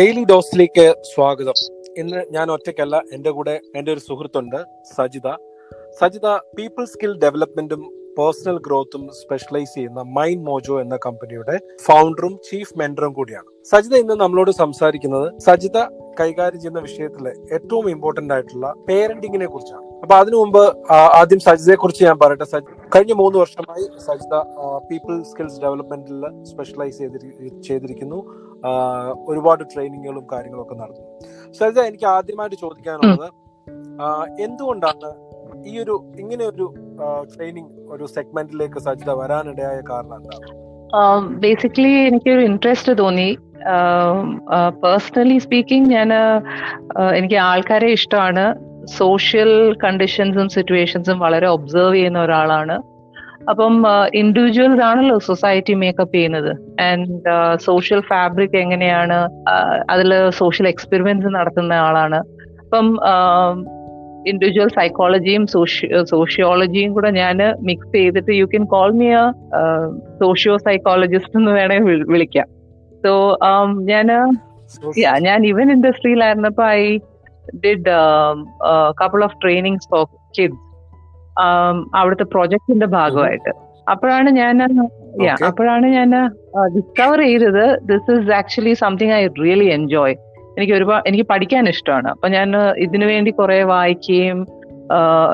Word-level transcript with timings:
Daily 0.00 0.22
ഡോസിലേക്ക് 0.30 0.84
സ്വാഗതം. 1.08 1.56
ഇന്ന് 2.00 2.20
ഞാൻ 2.34 2.46
ഒറ്റയ്ക്കല്ല 2.54 2.96
എന്റെ 3.14 3.30
കൂടെ 3.36 3.54
എന്റെ 3.78 3.90
ഒരു 3.94 4.02
സുഹൃത്തുണ്ട് 4.06 4.56
സജിത. 4.96 5.28
സജിത 6.00 6.26
പീപ്പിൾ 6.56 6.84
സ്കിൽ 6.92 7.12
ഡെവലപ്മെന്റും 7.24 7.82
പേഴ്സണൽ 8.18 8.56
ഗ്രോത്തും 8.66 9.02
സ്പെഷ്യലൈസ് 9.18 9.72
ചെയ്യുന്ന 9.76 10.00
മൈൻഡ് 10.18 10.46
മോജോ 10.48 10.76
എന്ന 10.84 10.96
കമ്പനിയുടെ 11.06 11.56
ഫൗണ്ടറും 11.86 12.34
ചീഫ് 12.48 12.74
മെന്ററും 12.80 13.12
കൂടിയാണ്. 13.18 13.48
സജിത 13.72 13.94
ഇന്ന് 14.04 14.16
നമ്മളോട് 14.22 14.52
സംസാരിക്കുന്നത് 14.62 15.28
സജിത 15.46 15.78
കൈകാര്യം 16.20 16.60
ചെയ്യുന്ന 16.62 16.82
വിഷയത്തിലെ 16.88 17.32
ഏറ്റവും 17.56 17.88
ഇമ്പോർട്ടന്റ് 17.94 18.34
ആയിട്ടുള്ള 18.36 18.68
പേരന്റിങ്ങിനെ 18.88 19.48
കുറിച്ചാണ്. 19.54 19.84
അപ്പൊ 20.02 20.14
അതിനു 20.22 20.36
മുമ്പ് 20.42 20.62
ആദ്യം 21.20 21.40
സജിതയെ 21.48 21.76
കുറിച്ച് 21.80 22.02
ഞാൻ 22.08 22.16
പറയട്ടെ. 22.22 22.46
കഴിഞ്ഞ 22.94 23.12
മൂന്ന് 23.22 23.38
വർഷമായി 23.42 23.84
സജിത 24.06 24.36
പീപ്പിൾ 24.90 25.16
സ്കിൽസ് 25.32 25.60
ഡെവലപ്മെന്റിൽ 25.66 26.22
സ്പെഷ്യലൈസ് 26.52 26.98
ചെയ്തിരി 27.02 27.30
ചെയ്തിരിക്കുന്നു. 27.68 28.20
ഒരുപാട് 29.28 29.64
ട്രെയിനിങ്ങുകളും 29.74 30.26
കാര്യങ്ങളൊക്കെ 30.32 30.74
നടത്തുന്നു. 30.74 31.52
സരിത 31.52 31.80
എനിക്ക് 31.80 32.06
ആദ്യമായിട്ട് 32.06 32.56
ചോദിക്കാനുള്ളത് 32.56 33.28
എന്തുകൊണ്ടാണ് 34.40 35.10
ഈ 35.66 35.78
ഒരു 35.78 36.12
ഇങ്ങനെ 36.18 36.44
ഒരു 36.44 36.74
ട്രെയിനിങ് 37.36 37.92
ഒരു 37.92 38.04
സെഗ്മെന്റിലേക്ക് 38.04 38.78
സജിത 38.78 39.10
വരാനിടയായ 39.10 39.82
കാരണം 39.90 40.16
എന്താണ്? 40.16 40.70
ബേസിക്കലി 41.40 41.88
എനിക്കൊരു 41.88 42.40
ഇൻട്രസ്റ്റ് 42.40 42.98
തോന്നി. 42.98 43.36
പേഴ്സണലി 44.84 45.38
സ്പീക്കിംഗ് 45.38 45.90
ഞാൻ 45.90 46.12
എനിക്ക് 47.14 47.34
ആൾക്കാരെ 47.34 47.86
ഇഷ്ടമാണ്. 47.86 48.70
സോഷ്യൽ 48.84 49.76
കണ്ടീഷൻസും 49.84 50.48
സിറ്റുവേഷൻസും 50.48 51.18
വളരെ 51.18 51.46
ഒബ്സർവ് 51.46 51.94
ചെയ്യുന്ന 51.94 52.22
ഒരാളാണ്. 52.22 52.89
അപ്പം 53.48 53.84
ഇൻഡിവിജ്വൽസ് 54.14 54.82
ആണല്ലോ 54.82 55.18
സൊസൈറ്റി 55.18 55.74
മേക്കപ്പ് 55.74 56.14
ചെയ്യുന്നത്. 56.14 56.50
ആൻഡ് 56.80 57.56
സോഷ്യൽ 57.56 58.00
ഫാബ്രിക് 58.00 58.56
എങ്ങനെയാണ് 58.56 59.18
അതിൽ 59.90 60.30
സോഷ്യൽ 60.30 60.68
എക്സ്പെരിമെന്റ്സ് 60.68 61.28
നടത്തുന്ന 61.28 61.72
ആളാണ്. 61.72 62.20
അപ്പം 62.60 62.88
ഇൻഡിവിജ്വൽ 64.26 64.68
സൈക്കോളജിയും 64.68 65.46
സോഷ്യോളജിയും 66.04 66.92
കൂടെ 66.92 67.10
ഞാൻ 67.10 67.38
മിക്സ് 67.62 67.92
ചെയ്തിട്ട് 67.94 68.32
you 68.32 68.44
can 68.44 68.64
call 68.64 68.92
me 68.92 69.04
a 69.04 69.24
socio 70.20 70.56
psychologist 70.56 71.36
എന്ന് 71.36 71.52
വേണേ 71.52 71.78
വിളിക്കാം. 72.12 72.48
സോ 73.04 73.38
ഞാൻ 73.82 74.08
ഞാൻ 75.22 75.46
ഇവൻ 75.46 75.72
ഇൻഡസ്ട്രിയിലായിരുന്നപ്പോ 75.72 76.64
I 76.64 76.98
did 77.64 77.90
couple 79.02 79.24
of 79.24 79.36
trainings 79.42 79.88
for 79.90 80.04
kids 80.38 80.69
അവിടുത്തെ 81.98 82.26
പ്രൊജക്ടിന്റെ 82.34 82.86
ഭാഗമായിട്ട്. 82.86 83.52
അപ്പോഴാണ് 83.90 84.30
ഞാൻ 84.30 84.56
അപ്പോഴാണ് 85.48 85.86
ഞാൻ 85.86 86.10
ഡിസ്കവർ 86.76 87.20
ചെയ്തത് 87.20 87.64
this 87.90 88.10
is 88.16 88.32
actually 88.40 88.72
something 88.72 89.12
I 89.12 89.22
really 89.44 89.68
enjoy 89.78 90.14
എനിക്ക് 90.56 90.74
ഒരുപാട് 90.78 91.04
എനിക്ക് 91.08 91.26
പഠിക്കാൻ 91.32 91.64
ഇഷ്ടമാണ്. 91.68 92.08
അപ്പൊ 92.08 92.28
ഞാൻ 92.28 92.48
ഇതിനു 92.76 93.06
വേണ്ടി 93.06 93.30
കുറെ 93.30 93.58
വായിക്കുകയും 93.72 94.40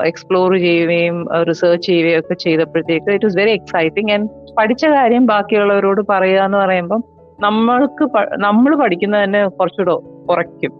എക്സ്പ്ലോർ 0.09 0.49
ചെയ്യുകയും 0.65 1.15
റിസർച്ച് 1.49 1.87
ചെയ്യുകയും 1.87 2.19
ഒക്കെ 2.19 2.35
ചെയ്തപ്പോഴത്തേക്ക് 2.45 3.13
it 3.15 3.25
was 3.25 3.37
very 3.39 3.53
exciting 3.59 4.11
and 4.15 4.29
പഠിച്ച 4.57 4.85
കാര്യം 4.85 5.23
ബാക്കിയുള്ളവരോട് 5.25 6.01
പറയുക 6.11 6.41
എന്ന് 6.47 6.57
പറയുമ്പം 6.57 7.03
നമ്മൾക്ക് 7.39 8.03
നമ്മൾ 8.45 8.71
പഠിക്കുന്നത് 8.75 9.23
തന്നെ 9.23 9.41
കുറച്ചുകൂടെ 9.47 9.95
കുറയ്ക്കും. 10.29 10.73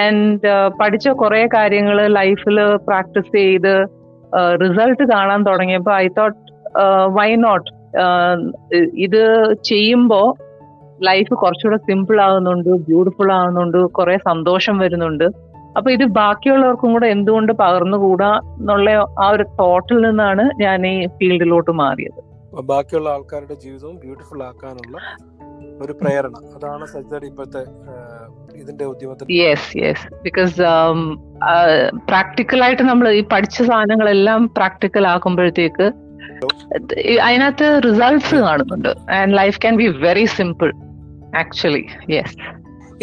ആൻഡ് 0.00 0.48
പഠിച്ച 0.80 1.08
കുറെ 1.22 1.48
കാര്യങ്ങൾ 1.54 1.98
ലൈഫിൽ 2.18 2.58
പ്രാക്ടീസ് 2.88 3.32
ചെയ്ത് 3.36 3.74
റിസൾട്ട് 4.34 5.02
കാണാൻ 5.02 5.42
തുടങ്ങിയപ്പോൾ 5.42 5.94
ഐ 5.94 6.08
തോട്ട് 6.08 6.38
വൈ 7.18 7.36
നോട്ട്? 7.36 7.70
ഇത് 8.94 9.22
ചെയ്യുമ്പോൾ 9.64 10.26
ലൈഫ് 11.04 11.34
കുറച്ചുകൂടെ 11.34 11.76
സിമ്പിൾ 11.76 12.20
ആകുന്നുണ്ട് 12.20 12.68
ബ്യൂട്ടിഫുൾ 12.68 13.32
ആകുന്നുണ്ട് 13.32 13.78
കുറെ 13.78 14.16
സന്തോഷം 14.16 14.78
വരുന്നുണ്ട്. 14.78 15.24
അപ്പൊ 15.76 15.90
ഇത് 15.90 16.04
ബാക്കിയുള്ളവർക്കും 16.04 16.92
കൂടെ 16.92 17.06
എന്തുകൊണ്ട് 17.06 17.52
പകർന്നുകൂടാ 17.52 18.40
എന്നുള്ള 18.60 18.90
ആ 19.18 19.28
ഒരു 19.28 19.42
തോട്ടിൽ 19.42 19.98
നിന്നാണ് 20.06 20.62
ഞാൻ 20.62 20.86
ഈ 20.86 21.06
ഫീൽഡിലോട്ട് 21.06 21.70
മാറിയത്. 21.70 22.29
ബാക്കിയുള്ള 22.70 23.08
ആൾക്കാരുടെ 23.08 23.54
ജീവിതവും 23.54 23.96
ബ്യൂട്ടിഫുൾ 23.96 24.42
ആക്കാനുള്ള 24.42 24.96
ഒരു 25.82 25.92
പ്രേരണ. 25.92 26.34
അതാണ് 26.56 26.84
സജിതയുടെ 26.86 27.26
ഇപ്പോഴത്തെ 27.26 27.62
ഇതിന്റെ 28.54 28.84
ഉദ്യമത്തിൽ 28.84 29.32
യെസ് 29.32 29.70
യെസ് 29.78 30.06
ബിക്കോസ് 30.22 30.62
പ്രാക്ടിക്കൽ 32.08 32.64
ആയിട്ട് 32.64 32.82
നമ്മൾ 32.82 33.08
ഈ 33.10 33.22
പഠിച്ച 33.32 33.58
സാധനങ്ങളെല്ലാം 33.62 34.48
പ്രാക്ടിക്കൽ 34.56 35.06
ആക്കുമ്പോഴത്തേക്ക് 35.06 35.88
അതിനകത്ത് 37.22 37.80
റിസൾട്ട്സ് 37.84 38.34
കാണുന്നുണ്ട്. 38.34 38.88
And 39.10 39.36
life 39.38 39.58
can 39.60 39.76
be 39.76 39.86
very 40.06 40.24
simple 40.24 40.72
actually 41.38 41.86
yes 42.10 42.36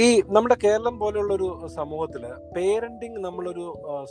ഈ 0.02 0.22
നമ്മുടെ 0.36 0.56
കേരളം 0.64 1.00
പോലെയുള്ള 1.00 1.34
ഒരു 1.34 1.68
സമൂഹത്തിൽ 1.76 2.24
പേരന്റിങ് 2.58 3.20
നമ്മളൊരു 3.26 3.66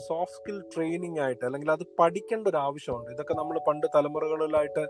സോഫ്റ്റ് 0.08 0.36
സ്കിൽ 0.36 0.60
ട്രെയിനിങ് 0.74 1.20
ആയിട്ട് 1.20 1.44
അല്ലെങ്കിൽ 1.44 1.70
അത് 1.70 1.84
പഠിക്കേണ്ട 2.00 2.48
ഒരു 2.48 2.56
ആവശ്യമുണ്ട്. 2.56 3.10
ഇതൊക്കെ 3.10 3.34
നമ്മൾ 3.34 3.58
പണ്ട് 3.68 3.86
തലമുറകളിലായിട്ട് 3.96 4.84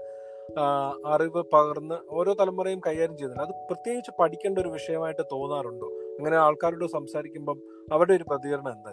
അറിവ് 1.12 1.42
പകർന്ന് 1.54 1.96
ഓരോ 2.18 2.32
തലമുറയും 2.40 2.80
കൈകാര്യം 2.86 3.16
ചെയ്യുന്നുണ്ട്. 3.16 3.44
അത് 3.46 3.54
പ്രത്യേകിച്ച് 3.68 4.12
പഠിക്കേണ്ട 4.20 4.58
ഒരു 4.64 4.70
വിഷയമായിട്ട് 4.76 5.24
തോന്നാറുണ്ടോ? 5.32 5.88
അങ്ങനെ 6.18 6.36
ആൾക്കാരോട് 6.44 6.86
സംസാരിക്കുമ്പോൾ 6.98 7.56
അവരുടെ 7.94 8.14
ഒരു 8.18 8.24
പ്രതികരണം 8.30 8.70
എന്താ? 8.76 8.90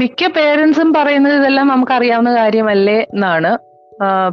മിക്ക 0.00 0.28
പേരൻസും 0.38 0.92
പറയുന്നത് 0.98 1.36
ഇതെല്ലാം 1.40 1.68
നമുക്ക് 1.74 1.92
അറിയാവുന്ന 1.98 2.32
കാര്യമല്ലേ 2.40 2.98
എന്നാണ്. 3.14 3.52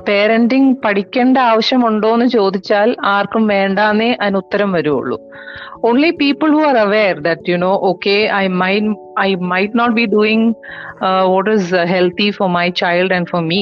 പേരന്റിങ് 0.07 0.75
പഠിക്കേണ്ട 0.83 1.37
ആവശ്യമുണ്ടോ 1.37 2.09
എന്ന് 2.13 2.27
ചോദിച്ചാൽ 2.27 2.95
ആർക്കും 3.15 3.43
വേണ്ടാന്നേ 3.47 4.07
അതിന് 4.21 4.37
ഉത്തരം 4.37 4.71
വരുള്ളൂ 4.71 5.17
only 5.89 6.09
people 6.21 6.49
who 6.55 6.61
are 6.69 6.77
aware 6.77 7.15
that 7.27 7.51
you 7.51 7.57
know 7.57 7.71
okay 7.89 8.15
I 8.39 8.47
my 8.63 8.73
I 9.19 9.29
might 9.53 9.79
not 9.79 9.95
be 9.99 10.05
doing 10.05 10.47
what 11.33 11.49
is 11.49 11.75
healthy 11.93 12.27
for 12.31 12.49
my 12.57 12.69
child 12.83 13.13
and 13.13 13.29
for 13.31 13.43
me 13.53 13.61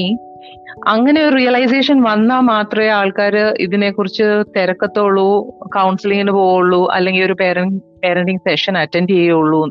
അങ്ങനെ 0.87 1.25
ഒരു 1.25 1.35
റിയലൈസേഷൻ 1.35 2.01
വന്നാൽ 2.01 2.39
മാത്രമേ 2.39 2.87
ആൾക്കാർ 2.87 3.35
ഇതിനെക്കുറിച്ച് 3.35 4.43
തിരക്കത്തുള്ളൂ 4.57 5.49
കൗൺസിലിങ്ങിന് 5.67 6.31
പോവുള്ളൂ 6.31 6.87
അല്ലെങ്കിൽ 6.91 7.23
ഒരു 7.23 7.33
പേരന്റ് 7.33 7.83
പേരന്റിങ് 8.03 8.37
സെഷൻ 8.37 8.77
അറ്റൻഡ് 8.77 9.09
ചെയ്യുള്ളൂ. 9.09 9.69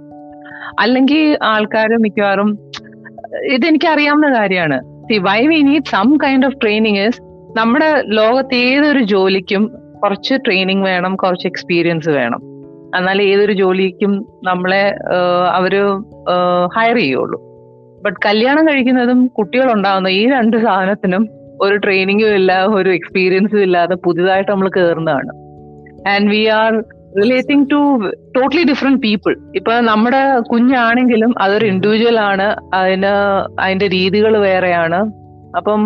അല്ലെങ്കിൽ 0.81 1.39
ആൾക്കാർ 1.43 1.89
മിക്കവാറും 1.99 2.59
ഇതെനിക്ക് 3.45 3.89
അറിയാവുന്ന 3.89 4.39
കാര്യമാണ് 4.39 4.79
why 5.21 5.47
we 5.47 5.57
need 5.57 5.83
some 5.85 6.19
kind 6.25 6.47
of 6.47 6.55
training 6.63 6.99
is 6.99 7.23
നമ്മുടെ 7.59 8.03
ലോകത്ത് 8.07 8.55
ഏതൊരു 8.55 8.99
ജോലിക്കും 8.99 9.73
കുറച്ച് 10.03 10.35
ട്രെയിനിങ് 10.35 10.85
വേണം 10.85 11.17
കുറച്ച് 11.17 11.47
എക്സ്പീരിയൻസ് 11.47 12.09
വേണം. 12.09 12.41
എന്നാൽ 12.97 13.23
ഏതൊരു 13.23 13.53
ജോലിക്കും 13.53 14.27
നമ്മളെ 14.45 14.97
അവർ 15.53 15.75
ഹയർ 16.77 16.97
ചെയ്യുള്ളൂ. 16.97 17.49
ബട്ട് 18.05 18.19
കല്യാണം 18.27 18.69
കഴിക്കുന്നതും 18.69 19.27
കുട്ടികൾ 19.39 19.73
ഉണ്ടാകുന്ന 19.73 20.09
ഈ 20.09 20.29
രണ്ട് 20.31 20.57
സാധനത്തിനും 20.57 21.29
ഒരു 21.61 21.77
ട്രെയിനിങ്ങും 21.77 22.35
ഇല്ല 22.35 22.53
ഒരു 22.79 22.91
എക്സ്പീരിയൻസും 22.91 23.63
ഇല്ലാതെ 23.63 23.95
പുതിയതായിട്ട് 24.05 24.51
നമ്മൾ 24.51 24.69
കയറുന്നതാണ് 24.77 25.33
and 26.15 26.31
we 26.31 26.47
are 26.59 26.73
relating 27.21 27.71
to 27.71 27.81
totally 28.37 28.63
different 28.63 29.03
people 29.03 29.35
ഇപ്പൊ 29.55 29.73
നമ്മുടെ 29.81 30.23
കുഞ്ഞാണെങ്കിലും 30.41 31.35
അതൊരു 31.39 31.67
ഇൻഡിവിജ്വൽ 31.67 32.19
ആണ് 32.21 32.57
അതിന് 32.75 33.13
അതിന്റെ 33.61 33.87
രീതികൾ 33.87 34.39
വേറെയാണ്. 34.39 35.01
അപ്പം 35.57 35.83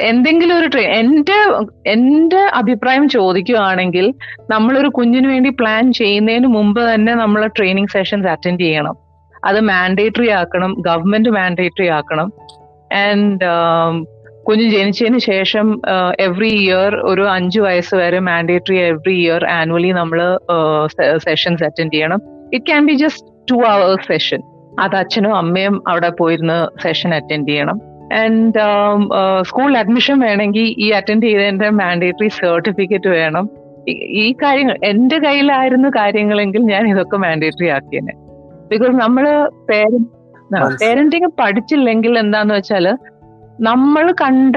എന്തെങ്കിലും 0.00 0.58
ഒരു 0.58 0.66
ട്രെയിൻ 0.66 0.90
എന്റെ 0.92 1.38
എന്റെ 1.86 2.40
അഭിപ്രായം 2.54 3.08
ചോദിക്കുകയാണെങ്കിൽ 3.08 4.14
നമ്മളൊരു 4.50 4.88
കുഞ്ഞിന് 4.88 5.28
വേണ്ടി 5.28 5.50
പ്ലാൻ 5.50 5.92
ചെയ്യുന്നതിന് 5.92 6.46
മുമ്പ് 6.46 6.80
തന്നെ 6.94 7.14
നമ്മൾ 7.14 7.46
ട്രെയിനിങ് 7.46 7.92
സെഷൻസ് 7.92 8.26
അറ്റൻഡ് 8.26 8.60
ചെയ്യണം. 8.60 8.96
അത് 9.46 9.60
മാൻഡേറ്ററി 9.60 10.28
ആക്കണം 10.28 10.74
ഗവൺമെന്റ് 10.78 11.28
മാൻഡേറ്ററി 11.28 11.86
ആക്കണം. 11.86 12.32
ആൻഡ് 12.96 13.40
കുഞ്ഞ് 14.44 14.70
ജനിച്ചതിന് 14.70 15.18
ശേഷം 15.18 15.80
എവറി 16.20 16.48
ഇയർ 16.48 16.96
ഒരു 16.96 17.28
അഞ്ച് 17.28 17.60
വയസ്സ് 17.60 17.94
വരെ 17.94 18.18
മാൻഡേറ്ററി 18.18 18.76
എവറി 18.76 19.12
ഇയർ 19.12 19.44
ആനുവലി 19.44 19.88
നമ്മൾ 19.88 20.38
സെഷൻസ് 21.18 21.64
അറ്റൻഡ് 21.64 21.92
ചെയ്യണം. 21.92 22.20
It 22.54 22.66
can 22.66 22.86
be 22.86 22.92
just 22.92 23.26
two 23.50 23.66
hours 23.66 24.06
session 24.06 24.42
അത് 24.80 24.96
അച്ഛനും 24.96 25.36
അമ്മയും 25.36 25.88
അവിടെ 25.88 26.08
പോയിരുന്ന് 26.08 26.82
സെഷൻ 26.82 27.14
അറ്റൻഡ് 27.14 27.48
ചെയ്യണം. 27.48 27.80
ആൻഡ് 28.14 28.54
സ്കൂൾ 29.42 29.76
അഡ്മിഷൻ 29.76 30.18
വേണമെങ്കിൽ 30.18 30.74
ഈ 30.78 30.90
അറ്റൻഡ് 30.90 31.22
ചെയ്തതിന്റെ 31.22 31.70
മാൻഡേറ്ററി 31.70 32.28
സർട്ടിഫിക്കറ്റ് 32.28 33.08
വേണം. 33.08 33.50
ഈ- 33.88 34.28
ഈ 34.28 34.32
കാര്യങ്ങൾ 34.32 34.78
എന്റെ 34.84 35.18
കയ്യിലായിരുന്നു 35.18 35.88
കാര്യങ്ങളെങ്കിൽ 35.88 36.60
ഞാൻ 36.60 36.88
ഇതൊക്കെ 36.88 37.16
മാൻഡേറ്ററി 37.16 37.68
ആക്കിയേനെ. 37.68 38.25
ബിക്കോസ് 38.70 38.90
നമ്മൾ. 38.90 39.24
പേരന്റിങ് 40.80 41.26
പഠിച്ചില്ലെങ്കിൽ 41.40 42.18
എന്താന്ന് 42.18 42.54
വെച്ചാൽ 42.54 42.86
നമ്മൾ 43.60 44.12
കണ്ട 44.12 44.56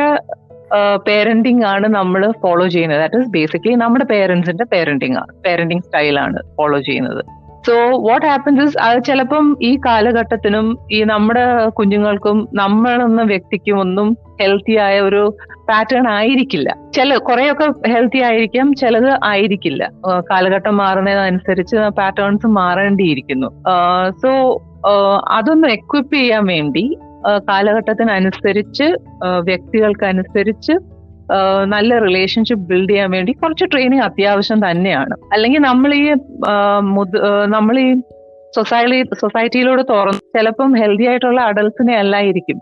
പേരന്റിങ് 1.07 1.63
ആണ് 1.63 1.87
നമ്മൾ 1.87 2.31
ഫോളോ 2.31 2.67
ചെയ്യുന്നത് 2.67 2.99
ദാറ്റ് 2.99 3.15
ഇസ് 3.15 3.29
ബേസിക്കലി 3.29 3.73
നമ്മുടെ 3.73 4.05
പേരന്റ്സിന്റെ 4.05 4.63
പേരന്റിങ് 4.63 5.15
ആണ് 5.15 5.31
പേരന്റിങ് 5.45 5.81
സ്റ്റൈലാണ് 5.81 6.39
ഫോളോ 6.57 6.79
ചെയ്യുന്നത് 6.81 7.21
സോ 7.67 7.75
വാട്ട് 8.07 8.25
ഹാപ്പൻസ് 8.25 8.63
ഇസ് 8.63 8.77
അത് 8.77 9.03
ചിലപ്പം 9.03 9.57
ഈ 9.61 9.79
കാലഘട്ടത്തിനും 9.85 10.79
ഈ 10.91 11.03
നമ്മുടെ 11.03 11.69
കുഞ്ഞുങ്ങൾക്കും 11.69 12.47
നമ്മളെന്ന 12.53 13.21
വ്യക്തിക്കും 13.21 13.79
ഒന്നും 13.79 14.17
ഹെൽത്തി 14.41 14.75
ആയ 14.75 14.99
ഒരു 14.99 15.37
പാറ്റേൺ 15.69 16.07
ആയിരിക്കില്ല. 16.07 16.69
ചില 16.93 17.17
കുറെയൊക്കെ 17.17 17.89
ഹെൽത്തി 17.89 18.19
ആയിരിക്കാം 18.19 18.73
ചിലത് 18.73 19.19
ആയിരിക്കില്ല. 19.23 19.91
കാലഘട്ടം 20.31 20.77
മാറുന്നതനുസരിച്ച് 20.77 21.75
പാറ്റേൺസ് 21.75 22.47
മാറേണ്ടിയിരിക്കുന്നു. 22.47 23.49
സോ 24.21 24.31
അതൊന്ന് 25.31 25.67
എക്വിപ്പ് 25.67 26.15
ചെയ്യാൻ 26.15 26.45
വേണ്ടി 26.45 26.97
കാലഘട്ടത്തിനനുസരിച്ച് 27.49 28.87
വ്യക്തികൾക്കനുസരിച്ച് 29.43 30.73
നല്ല 31.65 31.99
റിലേഷൻഷിപ്പ് 31.99 32.63
ബിൽഡ് 32.69 32.89
ചെയ്യാൻ 32.89 33.11
വേണ്ടി 33.11 33.31
കുറച്ച് 33.33 33.65
ട്രെയിനിങ് 33.65 34.01
അത്യാവശ്യം 34.01 34.71
തന്നെയാണ്. 34.71 35.15
അല്ലെങ്കിൽ 35.33 35.61
നമ്മൾ 35.61 35.93
ഈ 35.93 36.05
നമ്മൾ 37.45 37.79
ഈ 37.79 37.89
സൊസൈറ്റി 38.55 38.99
സൊസൈറ്റിയിലൂടെ 39.21 39.83
തുറന്ന് 39.89 40.19
ചിലപ്പം 40.37 40.71
ഹെൽത്തി 40.73 41.07
ആയിട്ടുള്ള 41.07 41.41
അഡൽസിനെ 41.41 41.95
അല്ലായിരിക്കും 41.97 42.59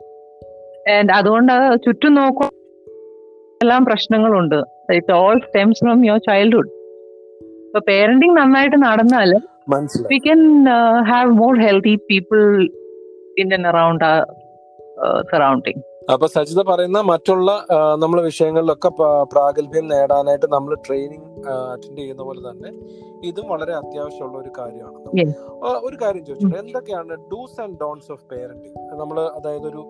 ആൻഡ് 0.96 1.12
അതുകൊണ്ട് 1.12 1.52
അത് 1.52 1.80
ചുറ്റും 1.86 2.14
നോക്കും 2.14 2.50
എല്ലാം 3.64 3.86
പ്രശ്നങ്ങളുണ്ട്. 3.86 4.60
It 4.94 5.14
all 5.14 5.40
stems 5.40 5.80
from 5.86 6.06
your 6.06 6.18
childhood 6.18 6.72
ഇപ്പൊ 7.68 7.80
പേരന്റിങ് 7.88 8.38
നന്നായിട്ട് 8.38 8.78
നടന്നാൽ 8.84 9.32
we 10.12 10.18
can 10.18 10.42
have 11.12 11.32
more 11.32 11.60
healthy 11.60 11.96
people 11.96 12.42
in 13.38 13.54
and 13.54 13.68
around 13.68 14.10
surrounding 15.32 15.84
അപ്പൊ 16.14 16.26
സജിത 16.28 16.62
പറയുന്ന 16.62 17.00
മറ്റുള്ള 17.02 17.52
നമ്മൾ 18.04 18.22
വിഷയങ്ങളിലൊക്കെ 18.22 18.90
പ്രാഗൽഭ്യം 19.34 19.88
നേടാനായിട്ട് 19.88 20.48
നമ്മൾ 20.54 20.74
ട്രെയിനിങ് 20.88 21.28
അറ്റൻഡ് 21.74 21.98
ചെയ്യുന്ന 21.98 22.24
പോലെ 22.24 22.42
തന്നെ 22.50 22.70
ഇതും 23.30 23.48
വളരെ 23.48 23.74
അത്യാവശ്യമുള്ള 23.74 24.38
ഒരു 24.38 24.52
കാര്യമാണ്. 24.60 24.98
ഒരു 25.88 25.98
കാര്യം 26.02 26.26
ചോദിച്ചോട്ടെ 26.26 26.60
എന്തൊക്കെയാണ് 26.60 27.18
dos 27.32 27.62
and 27.62 27.78
don'ts 27.82 28.12
of 28.12 28.26
parenting 28.32 29.00
നമ്മൾ 29.02 29.20
അതായത് 29.38 29.68
ഒരു 29.72 29.84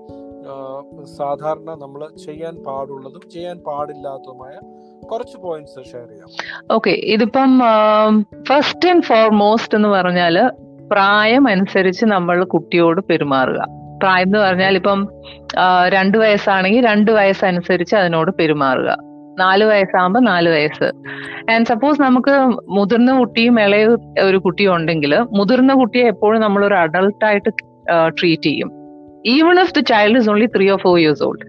സാധാരണ 1.18 1.70
നമ്മൾ 1.84 2.02
ചെയ്യാൻ 2.26 2.56
പാടുള്ളതും 2.68 3.24
ചെയ്യാൻ 3.30 3.58
പാടില്ലാത്തതുമായ 3.70 4.54
കുറച്ച് 5.10 5.38
പോയിന്റ്സ് 5.38 5.84
ഷെയർ 5.92 6.08
ചെയ്യാം. 6.12 6.30
ഓക്കെ 6.72 6.94
ഇതിപ്പം 7.16 7.52
ഫസ്റ്റ് 8.50 8.90
ആൻഡ് 8.90 9.04
ഫോർമോസ്റ്റ് 9.04 9.76
എന്ന് 9.76 9.90
പറഞ്ഞാൽ 9.90 10.38
പ്രായം 10.92 11.48
അനുസരിച്ച് 11.48 12.06
നമ്മൾ 12.16 12.38
കുട്ടിയോട് 12.44 13.02
പെരുമാറുക. 13.10 13.62
പ്രായം 14.02 14.28
എന്ന് 14.28 14.40
പറഞ്ഞാൽ 14.40 14.76
ഇപ്പം 14.76 15.10
രണ്ടു 15.90 16.18
വയസ്സാണെങ്കിൽ 16.18 16.86
രണ്ട് 16.86 17.12
വയസ്സനുസരിച്ച് 17.12 17.96
അതിനോട് 17.96 18.32
പെരുമാറുക. 18.40 18.98
നാല് 19.40 19.64
വയസ്സാകുമ്പോൾ 19.64 20.20
നാല് 20.20 20.50
വയസ്സ്. 20.50 20.88
ആൻഡ് 21.52 21.66
സപ്പോസ് 21.66 22.02
നമുക്ക് 22.02 22.36
മുതിർന്ന 22.70 23.18
കുട്ടിയും 23.20 23.62
ഇളയ 23.62 23.86
ഒരു 24.22 24.38
കുട്ടിയും 24.38 24.76
ഉണ്ടെങ്കിൽ 24.76 25.16
മുതിർന്ന 25.32 25.74
കുട്ടിയെ 25.74 26.04
എപ്പോഴും 26.04 26.42
നമ്മൾ 26.42 26.66
ഒരു 26.66 26.74
അഡൾട്ടായിട്ട് 26.74 27.50
ട്രീറ്റ് 28.08 28.44
ചെയ്യും. 28.44 28.72
Even 29.26 29.60
if 29.60 29.76
the 29.80 29.80
child 29.80 30.20
is 30.20 30.30
only 30.30 30.46
three 30.46 30.70
or 30.70 30.80
four 30.80 31.00
years 31.00 31.24
old 31.24 31.46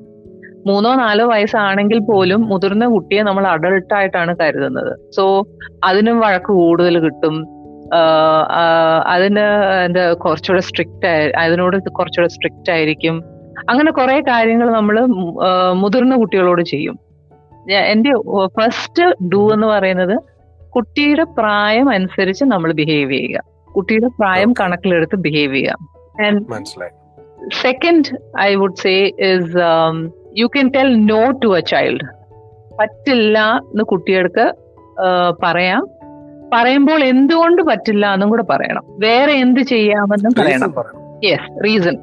മൂന്നോ 0.67 0.95
നാലോ 0.95 1.27
വയസ്സാണെങ്കിൽ 1.27 1.99
പോലും 1.99 2.41
മുതിർന്ന 2.49 2.87
കുട്ടിയെ 2.87 3.23
നമ്മൾ 3.23 3.47
അഡൾട്ടായിട്ടാണ് 3.47 4.37
കരുതുന്നത്. 4.41 5.13
സോ 5.17 5.25
അതിനും 5.85 6.21
വഴക്ക് 6.21 6.53
കൂടുതൽ 6.61 6.99
കിട്ടും. 6.99 7.37
അതിന് 9.07 9.45
എന്താ 9.85 10.13
കുറച്ചുകൂടെ 10.13 10.63
സ്ട്രിക്റ്റ് 10.63 11.07
ആയി 11.07 11.29
അതിനോട് 11.29 11.77
കുറച്ചുകൂടെ 11.89 12.29
സ്ട്രിക്റ്റ് 12.29 12.73
ആയിരിക്കും. 12.73 13.25
അങ്ങനെ 13.71 13.91
കുറെ 13.93 14.21
കാര്യങ്ങൾ 14.21 14.71
നമ്മൾ 14.73 14.97
മുതിർന്ന 15.73 16.17
കുട്ടികളോട് 16.17 16.63
ചെയ്യും. 16.63 16.99
എന്റെ 17.53 17.79
എന്റെ 17.93 18.13
ഫസ്റ്റ് 18.61 19.29
ഡു 19.29 19.53
എന്ന് 19.53 19.67
പറയുന്നത് 19.67 20.17
കുട്ടിയുടെ 20.77 21.25
പ്രായം 21.39 21.89
അനുസരിച്ച് 21.91 22.45
നമ്മൾ 22.45 22.73
ബിഹേവ് 22.73 23.13
ചെയ്യുക. 23.13 23.43
കുട്ടിയുടെ 23.77 24.07
പ്രായം 24.07 24.55
കണക്കിലെടുത്ത് 24.61 25.17
ബിഹേവ് 25.17 25.55
ചെയ്യുക. 25.55 25.75
Second 27.63 28.41
I 28.41 28.55
would 28.55 28.81
say 28.83 28.95
is 29.19 29.57
you 30.39 30.47
can 30.47 30.69
tell 30.69 30.91
no 31.07 31.31
to 31.31 31.57
a 31.59 31.61
child 31.61 32.07
പറ്റില്ല 32.81 33.39
എന്ന് 33.65 33.85
കുട്ടികൾക്ക് 33.85 34.55
പറയാം. 35.43 35.87
പറയുമ്പോൾ 36.53 37.01
എന്തുകൊണ്ട് 37.13 37.63
പറ്റില്ല 37.63 38.05
എന്നും 38.15 38.29
കൂടെ 38.33 38.45
പറയണം. 38.51 38.85
വേറെ 39.07 39.33
എന്ത് 39.45 39.61
ചെയ്യാമെന്നും 39.73 40.35
പറയണം. 40.39 40.73
യെസ് 41.27 41.49
റീസൺ 41.65 41.97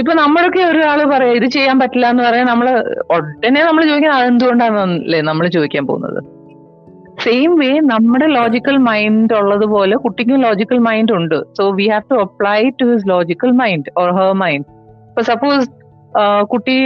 ഇപ്പൊ 0.00 0.12
നമ്മളൊക്കെ 0.14 0.60
ഒരാൾ 0.70 0.98
പറയാം 1.12 1.36
ഇത് 1.36 1.46
ചെയ്യാൻ 1.54 1.76
പറ്റില്ല 1.78 2.10
എന്ന് 2.12 2.22
പറയാൻ 2.22 2.46
നമ്മൾ 2.46 2.66
ഉടനെ 3.14 3.60
നമ്മൾ 3.68 3.82
ചോദിക്കാൻ 3.90 4.12
അതെന്തുകൊണ്ടാണല്ലേ 4.16 5.20
നമ്മൾ 5.20 5.46
ചോദിക്കാൻ 5.56 5.86
പോകുന്നത്? 5.86 6.20
സെയിം 7.24 7.52
വേ 7.60 7.70
നമ്മുടെ 7.92 8.26
ലോജിക്കൽ 8.26 8.76
മൈൻഡ് 8.88 9.34
ഉള്ളതുപോലെ 9.34 9.96
കുട്ടിക്കും 9.96 10.38
ലോജിക്കൽ 10.40 10.78
മൈൻഡ് 10.88 11.12
ഉണ്ട്. 11.12 11.34
So 11.58 11.64
we 11.78 11.86
have 11.94 12.06
to 12.10 12.18
apply 12.26 12.60
to 12.80 12.86
his 12.92 13.08
logical 13.08 13.50
mind 13.62 13.90
or 14.00 14.10
her 14.18 14.32
mind 14.44 14.66
ഇപ്പൊ 15.08 15.22
സപ്പോസ് 15.30 15.66
കുട്ടി 16.52 16.76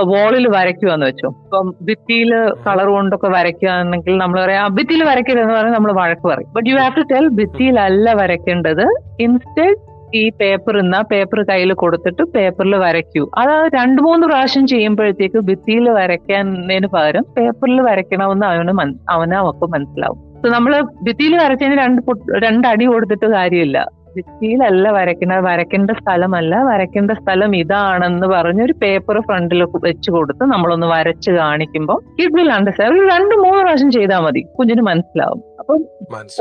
വോളിൽ 0.00 0.48
വരയ്ക്കുവാന്ന് 0.48 1.06
വെച്ചു. 1.06 1.26
ഇപ്പം 1.26 1.74
ഭിത്തിയിൽ 1.84 2.30
കളർ 2.66 2.86
കൊണ്ടൊക്കെ 2.86 3.28
വരയ്ക്കുകയാണെങ്കിൽ 3.28 4.16
നമ്മൾ 4.16 4.44
പറയാം 4.44 4.74
ഭിത്തിയിൽ 4.74 5.04
വരയ്ക്കരുതെന്ന് 5.04 5.54
പറഞ്ഞാൽ 5.54 5.72
നമ്മൾ 5.72 5.92
വഴക്ക് 5.92 6.28
പറയും. 6.28 6.52
But 6.52 6.70
you 6.70 6.76
have 6.76 6.96
to 6.96 7.14
tell 7.14 7.28
ഭിത്തിയിലല്ല 7.28 8.14
വരയ്ക്കേണ്ടത്. 8.22 8.84
ഇൻസ്റ്റെഡ് 9.20 9.78
ഈ 10.14 10.30
പേപ്പർ 10.40 10.78
ഇന്ന 10.78 11.02
പേപ്പർ 11.02 11.42
കയ്യിൽ 11.42 11.72
കൊടുത്തിട്ട് 11.72 12.22
പേപ്പറിൽ 12.22 12.76
വരയ്ക്കൂ. 12.76 13.30
അത് 13.38 13.70
രണ്ട് 13.74 14.02
മൂന്ന് 14.02 14.26
പ്രാവശ്യം 14.26 14.66
ചെയ്യുമ്പോഴത്തേക്ക് 14.66 15.38
ഭിത്തിയിൽ 15.38 15.90
വരയ്ക്കുന്നതിന് 15.90 16.86
പകരം 16.86 17.26
പേപ്പറിൽ 17.38 17.80
വരയ്ക്കണമെന്ന് 17.80 18.46
അവന് 18.46 19.00
അവന് 19.10 19.38
മനസ്സിലാവും. 19.72 20.32
So 20.44 20.50
നമ്മൾ 20.52 20.80
ഭിത്തിയിൽ 20.80 21.36
വരച്ചതിന് 21.36 21.78
രണ്ട് 21.78 22.00
രണ്ടടി 22.44 22.84
കൊടുത്തിട്ട് 22.84 23.26
കാര്യമില്ല. 23.26 23.86
ഭിത്തിയിലല്ല 24.16 24.90
വരയ്ക്കുന്നത്. 24.90 25.44
വരയ്ക്കേണ്ട 25.44 25.90
സ്ഥലമല്ല. 25.90 26.62
വരയ്ക്കേണ്ട 26.62 27.10
സ്ഥലം 27.10 27.56
ഇതാണെന്ന് 27.56 28.26
പറഞ്ഞ് 28.26 28.62
ഒരു 28.62 28.74
പേപ്പർ 28.82 29.20
ഫ്രണ്ടിൽ 29.20 29.62
വെച്ച് 29.62 30.10
കൊടുത്ത് 30.10 30.44
നമ്മളൊന്ന് 30.44 30.86
വരച്ച് 30.86 31.30
കാണിക്കുമ്പോൾ 31.30 32.22
ഇറ്റ് 32.22 32.34
വിൽ 32.34 32.52
അണ്ടർസ്റ്റാൻഡ് 32.52 33.00
ഒരു 33.00 33.06
രണ്ട് 33.06 33.34
മൂന്ന് 33.34 33.62
പ്രാവശ്യം 33.62 33.90
ചെയ്താൽ 33.90 34.18
മതി. 34.18 34.42
കുഞ്ഞിന് 34.58 34.82
മനസ്സിലാവും. 34.82 35.42
അപ്പം 35.58 35.84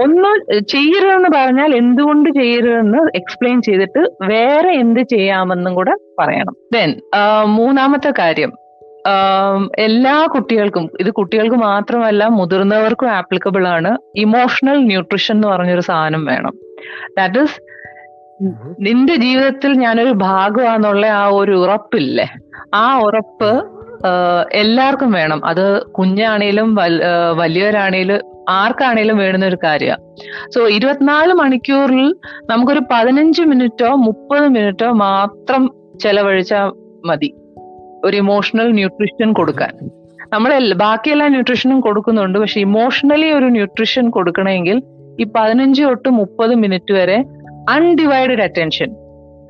ഒന്ന് 0.03 0.31
ചെയ്യരുതെന്ന് 0.59 1.29
പറഞ്ഞാൽ 1.35 1.75
എന്തുകൊണ്ട് 1.75 2.29
ചെയ്യരുതെന്ന് 2.29 2.97
എക്സ്പ്ലെയിൻ 3.15 3.61
ചെയ്തിട്ട് 3.61 3.99
വേറെ 4.21 4.71
എന്ത് 4.71 4.99
ചെയ്യാമെന്നും 4.99 5.75
കൂടെ 5.75 5.93
പറയണം. 6.19 6.55
ദെൻ 6.73 6.99
മൂന്നാമത്തെ 7.45 8.13
കാര്യം. 8.19 8.51
എല്ലാ 9.79 10.27
കുട്ടികൾക്കും 10.33 10.85
ഇത് 10.99 11.11
കുട്ടികൾക്ക് 11.11 11.55
മാത്രമല്ല 11.55 12.23
മുതിർന്നവർക്കും 12.27 13.09
ആപ്ലിക്കബിൾ 13.09 13.67
ആണ് 13.67 13.91
ഇമോഷണൽ 14.15 14.77
ന്യൂട്രിഷൻ 14.85 15.35
എന്ന് 15.35 15.47
പറഞ്ഞൊരു 15.47 15.81
സാധനം 15.81 16.25
വേണം. 16.25 16.53
ദാറ്റ് 17.17 17.39
ഇസ് 17.39 17.59
നിന്റെ 18.79 19.15
ജീവിതത്തിൽ 19.15 19.71
ഞാനൊരു 19.73 20.11
ഭാഗമാണെന്നുള്ള 20.11 21.05
ആ 21.05 21.25
ഒരു 21.27 21.51
ഉറപ്പില്ലേ? 21.51 22.27
ആ 22.73 22.99
ഉറപ്പ് 22.99 23.51
എല്ലാവർക്കും 24.51 25.11
വേണം. 25.11 25.45
അത് 25.45 25.65
കുഞ്ഞാണേലും 25.97 26.69
വലിയവരാണേലും 27.37 28.21
ആർക്കാണേലും 28.49 29.17
വേണുന്ന 29.17 29.45
ഒരു 29.45 29.57
കാര്യമാണ് 29.63 30.03
സോ 30.55 30.61
ഇരുപത്തിനാല് 30.67 31.33
മണിക്കൂറിൽ 31.33 32.07
നമുക്കൊരു 32.49 32.81
പതിനഞ്ച് 32.91 33.41
മിനിറ്റോ 33.41 33.89
മുപ്പത് 34.07 34.47
മിനിറ്റോ 34.47 34.91
മാത്രം 34.91 35.63
ചെലവഴിച്ചാൽ 35.99 36.67
മതി. 37.05 37.29
ഒരു 38.05 38.15
ഇമോഷണൽ 38.17 38.67
ന്യൂട്രീഷൻ 38.79 39.29
കൊടുക്കാൻ. 39.39 39.73
നമ്മൾ 40.33 40.51
ബാക്കിയെല്ലാ 40.85 41.27
ന്യൂട്രീഷനും 41.27 41.79
കൊടുക്കുന്നുണ്ട്. 41.81 42.39
പക്ഷെ 42.39 42.59
ഇമോഷണലി 42.67 43.29
ഒരു 43.37 43.47
ന്യൂട്രീഷൻ 43.57 44.09
കൊടുക്കണമെങ്കിൽ 44.09 44.77
ഈ 45.21 45.25
പതിനഞ്ച് 45.35 45.81
തൊട്ട് 45.83 46.09
മുപ്പത് 46.19 46.53
മിനിറ്റ് 46.55 46.93
വരെ 46.93 47.17
അൺഡിവൈഡഡ് 47.69 48.43
അറ്റൻഷൻ 48.47 48.89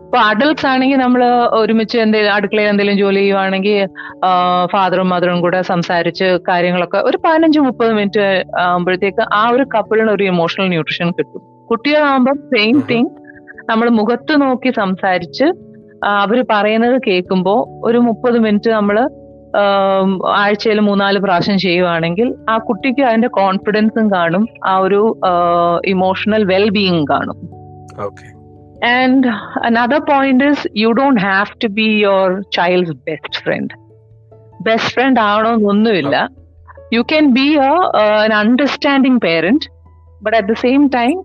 ഇപ്പൊ 0.06 0.22
അഡൽട്ട്സ് 0.30 0.66
ആണെങ്കിൽ 0.70 0.98
നമ്മൾ 0.98 1.22
ഒരുമിച്ച് 1.60 1.98
എന്തെങ്കിലും 1.98 2.34
അടുക്കളയിൽ 2.34 2.70
എന്തെങ്കിലും 2.70 2.98
ജോലി 3.02 3.20
ചെയ്യുവാണെങ്കിൽ 3.20 3.78
ഫാദറും 4.72 5.08
മദറും 5.10 5.38
കൂടെ 5.42 5.60
സംസാരിച്ച് 5.70 6.28
കാര്യങ്ങളൊക്കെ 6.50 7.00
ഒരു 7.10 7.18
പതിനഞ്ച് 7.26 7.60
മുപ്പത് 7.60 7.92
മിനിറ്റ് 7.98 8.26
ആകുമ്പോഴത്തേക്ക് 8.64 9.24
ആ 9.34 9.44
ഒരു 9.56 9.66
കപ്പിളിന് 9.76 10.12
ഒരു 10.12 10.24
ഇമോഷണൽ 10.24 10.68
ന്യൂട്രീഷൻ 10.68 11.10
കിട്ടും. 11.20 11.42
കുട്ടികളാകുമ്പോൾ 11.70 12.36
സെയിം. 12.54 12.78
തിങ് 12.90 13.12
നമ്മൾ 13.70 13.90
മുഖത്ത് 14.00 14.42
നോക്കി 14.42 14.72
സംസാരിച്ച് 14.82 15.48
അവർ 16.04 16.46
പറയുന്നത് 16.50 17.02
കേൾക്കുമ്പോൾ 17.08 17.88
ഒരു 17.88 17.98
മുപ്പത് 17.98 18.40
മിനിറ്റ് 18.40 18.70
നമ്മൾ 18.70 19.10
ആഴ്ചയിൽ 20.36 20.80
മൂന്നാൽ 20.80 21.18
പ്രാവശ്യം 21.18 21.60
ചെയ്യുവാണെങ്കിൽ 21.60 22.36
ആ 22.50 22.58
കുട്ടിക്ക് 22.58 23.02
അതിന്റെ 23.02 23.28
കോൺഫിഡൻസും 23.28 24.12
കാണും 24.12 24.48
ആ 24.66 24.78
ഒരു 24.78 25.20
ഇമോഷണൽ 25.86 26.44
വെൽ 26.44 26.70
ബീയിങ് 26.70 27.08
കാണും. 27.10 27.50
And 28.84 29.28
another 29.66 30.00
point 30.00 30.44
is 30.44 30.68
you 30.78 30.92
don't 30.92 31.22
have 31.22 31.46
to 31.64 31.68
be 31.68 31.82
your 31.82 32.42
your 32.68 32.94
best 32.94 33.44
friend 33.44 33.74
best 34.62 34.94
friend 34.94 35.20
ആവണമെന്നൊന്നുമില്ല 35.20 36.30
you 36.94 37.02
can 37.02 37.34
be 37.34 37.58
an 37.58 38.32
understanding 38.32 39.20
parent 39.20 39.66
but 40.24 40.38
at 40.38 40.48
the 40.48 40.54
same 40.54 40.88
time 40.88 41.24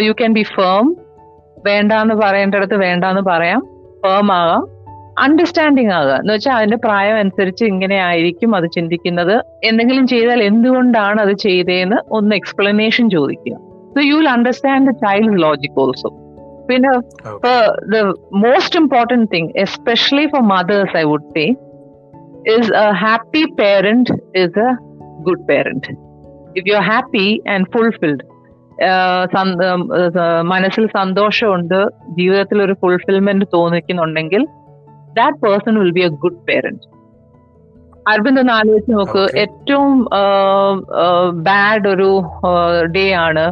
you 0.00 0.12
can 0.12 0.32
be 0.32 0.42
firm 0.42 0.96
വേണ്ടാന്ന് 1.66 2.14
പറയേണ്ടടുത്ത് 2.14 2.76
വേണ്ടാന്ന് 2.76 3.20
പറയാം. 3.20 3.73
Firm 4.04 4.32
ആകാം. 4.32 4.62
Understanding 5.18 5.90
ആകുക 5.90 6.14
എന്ന് 6.14 6.32
വെച്ചാൽ 6.32 6.54
അതിന്റെ 6.54 6.76
പ്രായം 6.76 7.16
അനുസരിച്ച് 7.16 7.64
ഇങ്ങനെ 7.64 7.96
ആയിരിക്കും 7.96 8.56
അത് 8.56 8.66
ചിന്തിക്കുന്നത്. 8.72 9.34
എന്തെങ്കിലും 9.64 10.06
ചെയ്താൽ 10.06 10.42
എന്തുകൊണ്ടാണ് 10.42 11.20
അത് 11.20 11.32
ചെയ്തതെന്ന് 11.32 11.96
ഒന്ന് 12.10 12.36
എക്സ്പ്ലനേഷൻ 12.36 13.10
ചോദിക്കുക. 13.10 13.54
So 13.94 14.00
you 14.00 14.14
will 14.14 14.28
understand 14.28 14.86
the 14.90 14.94
child 15.04 15.42
logic 15.42 15.80
also 15.80 16.10
പിന്നെ 16.68 16.90
the 17.92 18.02
most 18.32 18.80
important 18.80 19.28
thing 19.34 19.50
especially 19.56 20.26
for 20.26 20.42
mothers 20.54 20.96
I 20.96 21.02
would 21.02 21.30
say 21.36 21.46
a 22.52 22.56
happy 23.02 23.42
happy 23.42 23.44
parent 23.60 24.08
a 24.36 24.46
good 25.28 25.44
good 25.48 25.84
if 26.58 26.68
you 26.68 26.74
are 26.74 26.84
happy 26.92 27.26
and 27.52 27.66
fulfilled, 27.74 28.22
മനസ്സിൽ 30.42 30.86
സന്തോഷമുണ്ട് 30.86 31.88
ജീവിതത്തിൽ 32.18 32.62
ഒരു 32.62 32.72
fulfilment 32.72 33.46
തോന്നിക്കുന്നുണ്ടെങ്കിൽ 33.54 34.46
that 35.18 35.38
person 35.44 35.74
will 35.80 35.90
be 35.90 36.00
a 36.00 36.08
good 36.08 36.42
parent 36.48 36.86
Aravind 38.08 38.40
ഒന്ന് 38.40 38.52
ആലോചിച്ച് 38.52 38.92
നോക്ക്. 38.92 39.22
ഏറ്റവും 39.38 40.04
bad 41.32 41.88
ഒരു 41.88 42.08
day 42.96 43.12
ആണ്. 43.12 43.44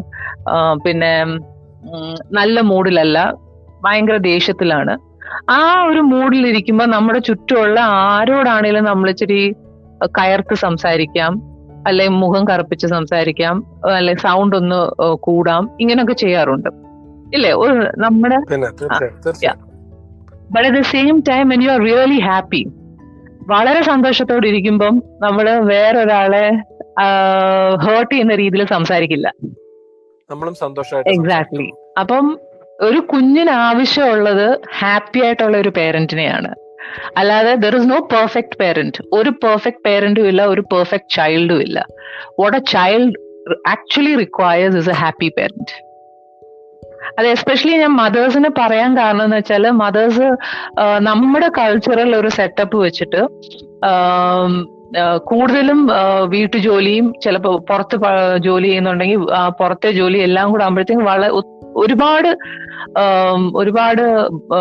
പിന്നെ 0.84 1.24
നല്ല 2.32 2.60
മൂഡിലല്ല 2.60 3.18
ഭയങ്കര 3.84 4.16
ദേഷ്യത്തിലാണ്. 4.16 4.94
ആ 5.50 5.84
ഒരു 5.88 6.00
മൂഡിൽ 6.00 6.46
ഇരിക്കുമ്പോൾ 6.46 6.86
നമ്മുടെ 6.86 7.18
ചുറ്റുമുള്ള 7.18 7.80
ആരോടാണേലും 7.80 8.84
നമ്മൾ 8.84 9.08
ഇച്ചിരി 9.10 9.40
കയർത്ത് 10.18 10.54
സംസാരിക്കാം. 10.54 11.51
അല്ലെ 11.86 12.08
മുഖം 12.08 12.44
കറുപ്പിച്ച് 12.48 12.86
സംസാരിക്കാം 12.86 13.56
അല്ലെ 13.96 14.14
സൗണ്ട് 14.14 14.56
ഒന്ന് 14.56 14.80
കൂടാം 15.14 15.70
ഇങ്ങനെയൊക്കെ 15.80 16.12
ചെയ്യാറുണ്ട്. 16.12 16.68
ഇല്ലേ? 17.34 17.52
ഒരു 17.52 17.72
നമ്മുടെ 17.96 18.36
but 20.52 20.68
at 20.68 20.78
the 20.78 20.80
same 20.80 21.20
time 21.20 21.48
when 21.48 21.62
you 21.62 21.70
are 21.70 21.80
really 21.80 22.20
happy 22.20 22.66
വളരെ 23.46 23.82
സന്തോഷത്തോടെ 23.82 24.48
ഇരിക്കുമ്പം 24.48 25.02
നമ്മൾ 25.20 25.50
വേറൊരാളെ 25.50 26.50
ഹേർട്ട് 27.86 28.12
ചെയ്യുന്ന 28.12 28.34
രീതിയിൽ 28.34 28.64
സംസാരിക്കില്ല. 28.66 29.32
നമ്മളും 30.30 30.54
സന്തോഷമായിട്ട് 30.54 31.10
എക്സാക്ട്ലി 31.10 31.72
അപ്പം 32.00 32.38
ഒരു 32.80 32.98
കുഞ്ഞിന് 32.98 33.50
ആവശ്യമുള്ളത് 33.50 34.60
ഹാപ്പി 34.78 35.20
ആയിട്ടുള്ള 35.20 35.56
ഒരു 35.56 35.68
പേരന്റിനെയാണ് 35.68 36.50
അല്ലാതെ 37.16 37.54
there 37.56 37.76
is 37.76 37.90
no 37.90 37.98
perfect 38.12 38.58
parent 38.60 39.02
ഒരു 39.12 39.30
പെർഫെക്റ്റ് 39.44 39.84
പേരന്റും 39.84 40.28
ഇല്ല 40.28 40.42
ഒരു 40.46 40.64
പെർഫെക്റ്റ് 40.72 41.14
ചൈൽഡും 41.14 41.60
ഇല്ല. 41.60 41.78
What 42.38 42.56
a 42.56 42.64
child 42.72 43.16
actually 43.68 44.14
requires 44.16 44.76
is 44.76 44.90
a 44.90 44.98
happy 45.00 45.30
parent 45.38 45.74
അത് 47.18 47.26
എസ്പെഷ്യലി 47.28 47.76
ഞാൻ 47.76 47.92
മദേഴ്സിന് 47.96 48.48
പറയാൻ 48.58 48.90
കാരണം 48.96 49.24
എന്ന് 49.24 49.36
വെച്ചാൽ 49.36 49.64
മദേഴ്സ് 49.80 50.26
നമ്മുടെ 51.00 51.48
കൾച്ചറൽ 51.58 52.10
ഒരു 52.16 52.28
സെറ്റപ്പ് 52.36 52.76
വെച്ചിട്ട് 52.84 53.20
കൂടുതലും 55.24 55.78
വീട്ടുജോലിയും 56.26 57.06
ചിലപ്പോൾ 57.22 57.54
പുറത്ത് 57.68 57.96
ജോലി 58.38 58.66
ചെയ്യുന്നുണ്ടെങ്കിൽ 58.66 59.20
പുറത്തെ 59.58 59.90
ജോലി 59.92 60.18
എല്ലാം 60.20 60.50
കൂടെ 60.50 60.64
ആകുമ്പോഴത്തേക്കും 60.64 61.04
വളരെ 61.04 61.30
ഒരുപാട് 61.76 62.36
ഒരുപാട് 63.54 64.02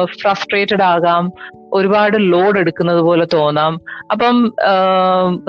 ഫ്രസ്ട്രേറ്റഡ് 0.06 0.82
ആകാം 0.82 1.32
ഒരുപാട് 1.74 2.18
ലോഡ് 2.20 2.60
എടുക്കുന്നത് 2.60 3.02
പോലെ 3.02 3.28
തോന്നാം. 3.34 3.80
അപ്പം 4.12 4.54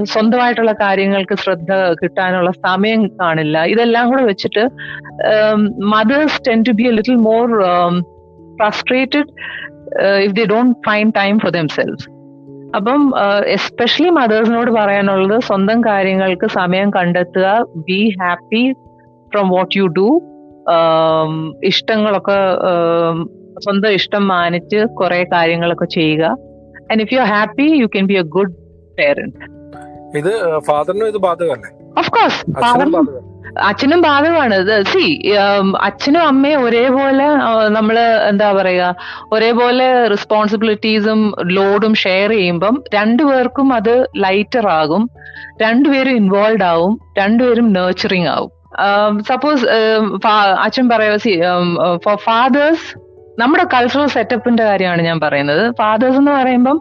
സ്വന്തമായിട്ടുള്ള 0.03 0.73
കാര്യങ്ങൾക്ക് 0.73 1.35
ശ്രദ്ധ 1.35 1.73
കിട്ടാനുള്ള 2.03 2.51
സമയം 2.51 3.09
കാണില്ല. 3.09 3.65
ഇതെല്ലാം 3.65 4.11
കൂടെ 4.11 4.23
വെച്ചിട്ട് 4.23 4.71
mothers 5.79 6.41
tend 6.49 6.65
to 6.69 6.71
be 6.71 6.83
a 6.83 6.91
little 6.91 7.15
more 7.15 7.63
frustrated 8.59 9.29
if 10.23 10.33
they 10.33 10.45
don't 10.45 10.79
find 10.91 11.15
time 11.17 11.39
for 11.39 11.51
themselves 11.51 12.23
അപ്പം 12.77 13.15
എസ്പെഷ്യലി 13.47 14.11
മദേഴ്സിനോട് 14.11 14.71
പറയാനുള്ളത് 14.71 15.41
സ്വന്തം 15.41 15.81
കാര്യങ്ങൾക്ക് 15.85 16.47
സമയം 16.47 16.91
കണ്ടെത്തുക 16.91 17.65
be 17.77 18.17
happy 18.21 18.73
from 19.33 19.49
what 19.49 19.79
you 19.79 19.87
do 19.87 20.32
ഇഷ്ടങ്ങളൊക്കെ 21.65 22.39
സ്വന്തം 23.61 23.89
ഇഷ്ടം 23.89 24.29
മാനിച്ച് 24.29 24.85
കുറെ 24.87 25.25
കാര്യങ്ങളൊക്കെ 25.33 25.85
ചെയ്യുക. 25.85 26.25
And 26.91 27.01
if 27.01 27.15
you 27.15 27.21
are 27.21 27.27
happy 27.27 27.63
you 27.63 27.87
can 27.87 28.07
be 28.07 28.15
a 28.15 28.23
good 28.23 28.55
parent 28.99 29.53
ഇത് 30.19 30.59
ഫാദറിനും 30.59 31.09
ഇത് 31.09 31.17
ബാധകമല്ലേ? 31.17 31.71
ഓഫ് 31.99 32.11
കോഴ്സ് 32.11 32.41
അച്ഛനും 33.59 34.01
ബാധകമാണ്. 34.03 34.83
സി 34.83 35.33
അച്ഛനും 35.81 36.23
അമ്മയും 36.27 36.65
ഒരേപോലെ 36.65 37.27
നമ്മൾ 37.69 37.99
എന്താ 38.29 38.53
പറയുക 38.53 38.95
ഒരേപോലെ 39.33 40.07
റെസ്പോൺസിബിലിറ്റീസും 40.09 41.35
ലോഡും 41.45 41.95
ഷെയർ 41.95 42.31
ചെയ്യുമ്പം 42.31 42.85
രണ്ടുപേർക്കും 42.95 43.75
അത് 43.75 44.07
ലൈറ്റർ 44.17 44.69
ആകും. 44.69 45.11
രണ്ടുപേരും 45.63 46.17
ഇൻവോൾവ് 46.17 46.65
ആവും. 46.65 47.01
രണ്ടുപേരും 47.19 47.73
നേർച്ചറിങ് 47.73 48.27
ആവും. 48.27 48.62
സപ്പോസ് 49.29 49.65
അച്ഛൻ 50.65 50.89
പറയാ 50.89 51.17
സി 51.17 51.41
ഫോർ 52.05 52.17
ഫാദേഴ്സ് 52.17 52.87
നമ്മുടെ 53.41 53.65
കൾച്ചറൽ 53.75 54.07
സെറ്റപ്പിന്റെ 54.07 54.65
കാര്യമാണ് 54.65 55.03
ഞാൻ 55.03 55.21
പറയുന്നത്. 55.21 55.77
ഫാദേഴ്സ് 55.77 56.19
എന്ന് 56.19 56.31
പറയുമ്പം 56.31 56.81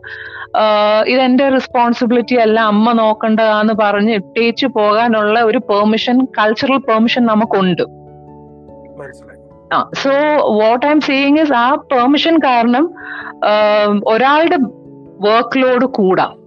ഇതെന്റെ 1.08 1.50
റെസ്പോൺസിബിലിറ്റി 1.50 2.36
അല്ല 2.36 2.60
അമ്മ 2.62 2.92
നോക്കണ്ടതാന്ന് 2.92 3.74
പറഞ്ഞ് 3.74 4.14
ഇട്ടേച്ചു 4.14 4.68
പോകാനുള്ള 4.68 5.40
ഒരു 5.44 5.58
പെർമിഷൻ 5.70 6.26
കൾച്ചറൽ 6.26 6.78
പെർമിഷൻ 6.78 7.26
നമുക്കുണ്ട്. 7.26 7.84
ആ 9.74 9.90
so 9.94 10.12
what 10.62 10.86
I 10.86 10.90
am 10.90 11.02
seeing 11.02 11.40
is 11.40 11.54
ആ 11.54 11.76
പെർമിഷൻ 11.76 12.38
കാരണം 12.38 12.94
ഒരാളുടെ 14.08 14.58
വർക്ക് 15.28 15.64
ലോഡ് 15.64 15.86
കൂടാം. 15.86 16.41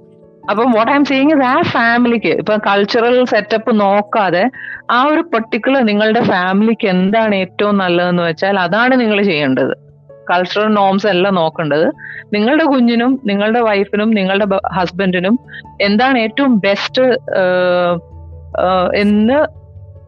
അപ്പം 0.50 0.72
what 0.72 0.92
I 0.92 0.94
am 0.94 1.04
seeing 1.04 1.32
is 1.32 1.42
ആ 1.42 1.62
ഫാമിലിക്ക് 1.62 2.28
ഇപ്പൊ 2.28 2.56
കൾച്ചറൽ 2.56 3.24
സെറ്റപ്പ് 3.24 3.80
നോക്കാതെ 3.80 4.50
ആ 4.90 5.04
ഒരു 5.04 5.20
പെർട്ടിക്കുലർ 5.20 5.82
നിങ്ങളുടെ 5.82 6.20
ഫാമിലിക്ക് 6.20 6.86
എന്താണ് 6.88 7.34
ഏറ്റവും 7.34 7.78
നല്ലതെന്ന് 7.78 8.22
വെച്ചാൽ 8.22 8.58
അതാണ് 8.58 9.00
നിങ്ങൾ 9.00 9.22
ചെയ്യേണ്ടത്. 9.22 9.74
കൾച്ചറൽ 10.30 10.68
നോംസ് 10.74 11.06
എല്ലാം 11.06 11.34
നോക്കേണ്ടത്. 11.34 11.86
നിങ്ങളുടെ 12.32 12.64
കുഞ്ഞിനും 12.64 13.20
നിങ്ങളുടെ 13.24 13.60
വൈഫിനും 13.60 14.10
നിങ്ങളുടെ 14.10 14.46
ഹസ്ബൻഡിനും 14.72 15.38
എന്താണ് 15.80 16.18
ഏറ്റവും 16.18 16.58
ബെസ്റ്റ് 16.58 17.02
എന്ന് 18.94 19.38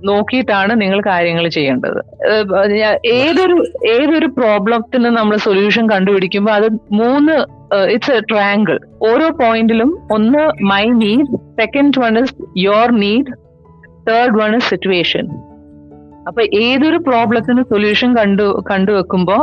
നോക്കിയിട്ടാണ് 0.05 0.81
നിങ്ങൾ 0.81 1.01
കാര്യങ്ങൾ 1.07 1.49
ചെയ്യേണ്ടത്. 1.49 2.01
ഏതൊരു 3.05 3.57
ഏതൊരു 3.87 4.27
പ്രോബ്ലത്തിന് 4.27 5.05
നമ്മൾ 5.05 5.37
സൊല്യൂഷൻ 5.37 5.89
കണ്ടുപിടിക്കുമ്പോൾ 5.91 6.53
അത് 6.53 6.69
മൂന്ന് 6.93 7.33
ഇറ്റ്സ് 7.91 8.11
എ 8.11 8.21
ട്രയാങ്കിൾ 8.21 8.79
ഓരോ 9.03 9.31
പോയിന്റിലും 9.31 9.99
ഒന്ന് 10.11 10.65
my 10.65 10.85
need 10.85 11.27
second 11.61 12.01
one 12.01 12.19
is 12.19 12.35
your 12.59 12.91
need 12.93 13.27
third 14.09 14.39
one 14.39 14.57
is 14.57 14.71
situation 14.71 15.27
അപ്പൊ 16.29 16.43
ഏതൊരു 16.55 16.97
പ്രോബ്ലത്തിന് 16.97 17.63
സൊല്യൂഷൻ 17.63 18.17
കണ്ടു 18.17 18.63
കണ്ടുവെക്കുമ്പോൾ 18.71 19.43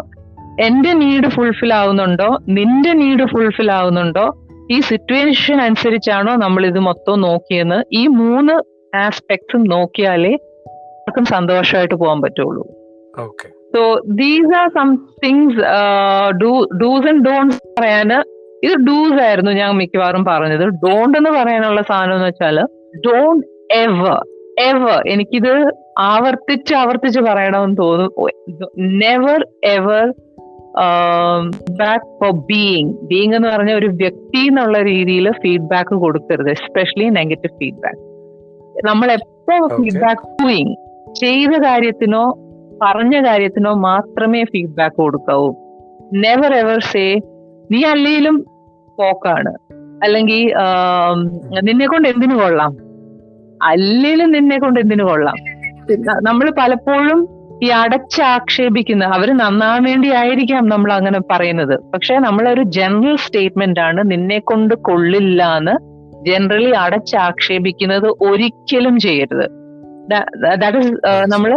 എന്റെ 0.61 0.93
നീഡ് 0.93 1.27
ഫുൾഫിൽ 1.27 1.73
ആവുന്നുണ്ടോ 1.73 2.37
നിന്റെ 2.47 2.93
നീഡ് 2.93 3.25
ഫുൾഫിൽ 3.25 3.71
ആവുന്നുണ്ടോ 3.71 4.37
ഈ 4.71 4.79
സിറ്റുവേഷൻ 4.79 5.61
അനുസരിച്ചാണോ 5.61 6.35
നമ്മൾ 6.35 6.65
ഇത് 6.65 6.79
മൊത്തം 6.79 7.21
നോക്കിയെന്ന് 7.21 7.83
ഈ 7.93 8.07
മൂന്ന് 8.07 8.72
ആസ്പെക്ട്സും 8.95 9.63
നോക്കിയാലേ 9.63 10.33
ആർക്കും 11.01 11.25
സന്തോഷമായിട്ട് 11.25 11.95
പോകാൻ 11.95 12.21
പറ്റുള്ളൂ. 12.21 12.63
So 13.75 14.01
these 14.07 14.55
are 14.55 14.69
some 14.69 14.95
things 14.95 15.57
dos 16.81 17.07
and 17.07 17.25
don'ts 17.25 17.59
പറയാന് 17.79 18.19
ഇത് 18.65 18.75
ഡൂസ് 18.87 19.23
ആയിരുന്നു 19.23 19.51
ഞാൻ 19.51 19.75
മിക്കവാറും 19.75 20.25
പറഞ്ഞത്. 20.25 20.65
ഡോണ്ട് 20.65 21.17
എന്ന് 21.17 21.29
പറയാനുള്ള 21.29 21.81
സാധനം 21.81 22.15
എന്ന് 22.15 22.25
വെച്ചാൽ 22.25 22.59
ഡോണ്ട് 23.07 23.47
എവർ 23.73 24.23
എവർ 24.59 25.03
എനിക്കിത് 25.07 25.73
ആവർത്തിച്ച് 25.99 26.75
ആവർത്തിച്ച് 26.75 27.19
പറയണമെന്ന് 27.19 27.77
തോന്നുന്നു. 27.77 28.27
Never 28.77 29.47
ever 29.63 30.13
feedback 31.59 32.05
for 32.05 32.31
being 32.31 32.93
being 32.93 33.35
എന്ന് 33.35 33.49
പറഞ്ഞ 33.49 33.73
ഒരു 33.73 33.85
വ്യക്തി 33.85 34.47
എന്നുള്ള 34.47 34.81
രീതിയിൽ 34.81 35.31
ഫീഡ്ബാക്ക് 35.31 35.95
കൊടുക്കരുത് 35.95 36.49
എസ്പെഷ്യലി 36.49 37.09
നെഗറ്റീവ് 37.09 37.57
ഫീഡ്ബാക്ക് 37.59 38.12
നമ്മൾ 38.85 39.11
എപ്പോ 39.11 39.67
ഫീഡ്ബാക്ക് 39.67 40.43
ഡൂയിങ് 40.43 40.75
ചെയ്ത 41.15 41.49
കാര്യത്തിനോ 41.49 42.23
പറഞ്ഞ 42.81 43.25
കാര്യത്തിനോ 43.25 43.73
മാത്രമേ 43.73 44.43
ഫീഡ്ബാക്ക് 44.43 44.95
കൊടുക്കാവൂ. 44.95 45.49
നെവർ 46.13 46.53
എവർ 46.53 46.79
സേ 46.79 47.05
നീ 47.71 47.83
അല്ലെങ്കിലും 47.83 48.45
പോക്കാണ്. 48.99 49.53
അല്ലെങ്കിൽ 50.03 50.41
നിന്നെ 51.61 51.87
കൊണ്ട് 51.87 52.07
എന്തിനു 52.07 52.35
കൊള്ളാം? 52.35 52.71
അല്ലെങ്കിലും 53.63 54.31
നിന്നെ 54.31 54.57
കൊണ്ട് 54.59 54.79
എന്തിനു 54.79 55.03
കൊള്ളാം? 55.03 55.35
നമ്മൾ 56.23 56.51
പലപ്പോഴും 56.59 57.19
ഈ 57.63 57.67
അടച്ചാക്ഷേപിക്കുന്ന 57.67 59.03
അവർ 59.05 59.37
നന്നാൻ 59.37 59.83
വേണ്ടി 59.83 60.09
ആയിരിക്കാം 60.11 60.69
നമ്മൾ 60.69 60.93
അങ്ങനെ 60.93 61.19
പറയുന്നത്. 61.31 61.79
പക്ഷെ 61.93 62.15
നമ്മളൊരു 62.19 62.63
ജനറൽ 62.63 63.15
സ്റ്റേറ്റ്മെന്റ് 63.15 63.79
ആണ് 63.79 64.11
നിന്നെ 64.11 64.39
കൊണ്ട് 64.39 64.73
കൊള്ളില്ല 64.75 65.57
എന്ന് 65.57 65.92
ജനറലി 66.27 66.71
അടച്ചാക്ഷേപിക്കുന്നത് 66.83 68.07
ഒരിക്കലും 68.29 68.99
ചെയ്യരുത്. 68.99 69.45
ദാറ്റ് 70.61 70.77
ഇസ് 70.77 70.93
നമ്മൾ 71.33 71.51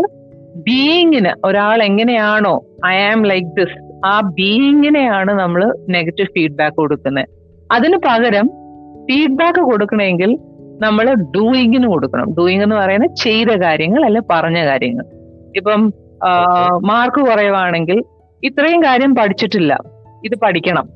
ബീയിങ്ങിന് 0.66 1.32
ഒരാൾ 1.46 1.82
എങ്ങനെയാണോ 1.82 2.54
ഐ 2.86 2.94
ആം 3.10 3.22
ലൈക്ക് 3.30 3.48
ദിസ് 3.58 3.78
ആ 4.06 4.14
ബീയിങ്ങിനെയാണ് 4.38 5.32
നമ്മൾ 5.42 5.62
നെഗറ്റീവ് 5.88 6.28
ഫീഡ്ബാക്ക് 6.36 6.76
കൊടുക്കുന്നത് 6.76 7.28
അതിന് 7.72 7.98
പകരം 8.06 8.46
ഫീഡ്ബാക്ക് 9.08 9.62
കൊടുക്കണമെങ്കിൽ 9.70 10.30
നമ്മൾ 10.84 11.06
ഡൂയിങ്ങിന് 11.34 11.86
കൊടുക്കണം. 11.86 12.28
ഡൂയിങ് 12.38 12.62
എന്ന് 12.62 12.76
പറയുന്നത് 12.76 13.14
ചെയ്ത 13.24 13.50
കാര്യങ്ങൾ 13.64 14.02
അല്ലെ 14.04 14.22
പറഞ്ഞ 14.30 14.58
കാര്യങ്ങൾ. 14.66 15.06
ഇപ്പം 15.56 15.80
മാർക്ക് 16.90 17.20
കുറയുവാണെങ്കിൽ 17.28 17.98
ഇത്രയും 18.42 18.80
കാര്യം 18.82 19.12
പഠിച്ചിട്ടില്ല. 19.14 19.72
ഇത് 20.24 20.36
പഠിക്കണം. 20.44 20.86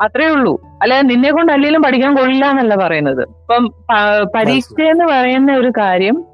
അത്രേ 0.00 0.26
ഉള്ളൂ. 0.28 0.60
അല്ലെ 0.82 1.02
നിന്നെ 1.02 1.30
കൊണ്ട് 1.32 1.52
അല്ലെങ്കിലും 1.52 1.82
പഠിക്കാൻ 1.82 2.16
കൊള്ളില്ല 2.16 2.46
എന്നല്ല 2.46 2.74
പറയുന്നത്. 2.76 3.22
ഇപ്പം 3.22 3.72
പരീക്ഷ 4.34 4.80
എന്ന് 4.80 5.04
പറയുന്ന 5.04 5.52
ഒരു 5.52 5.72
കാര്യം 5.78 6.24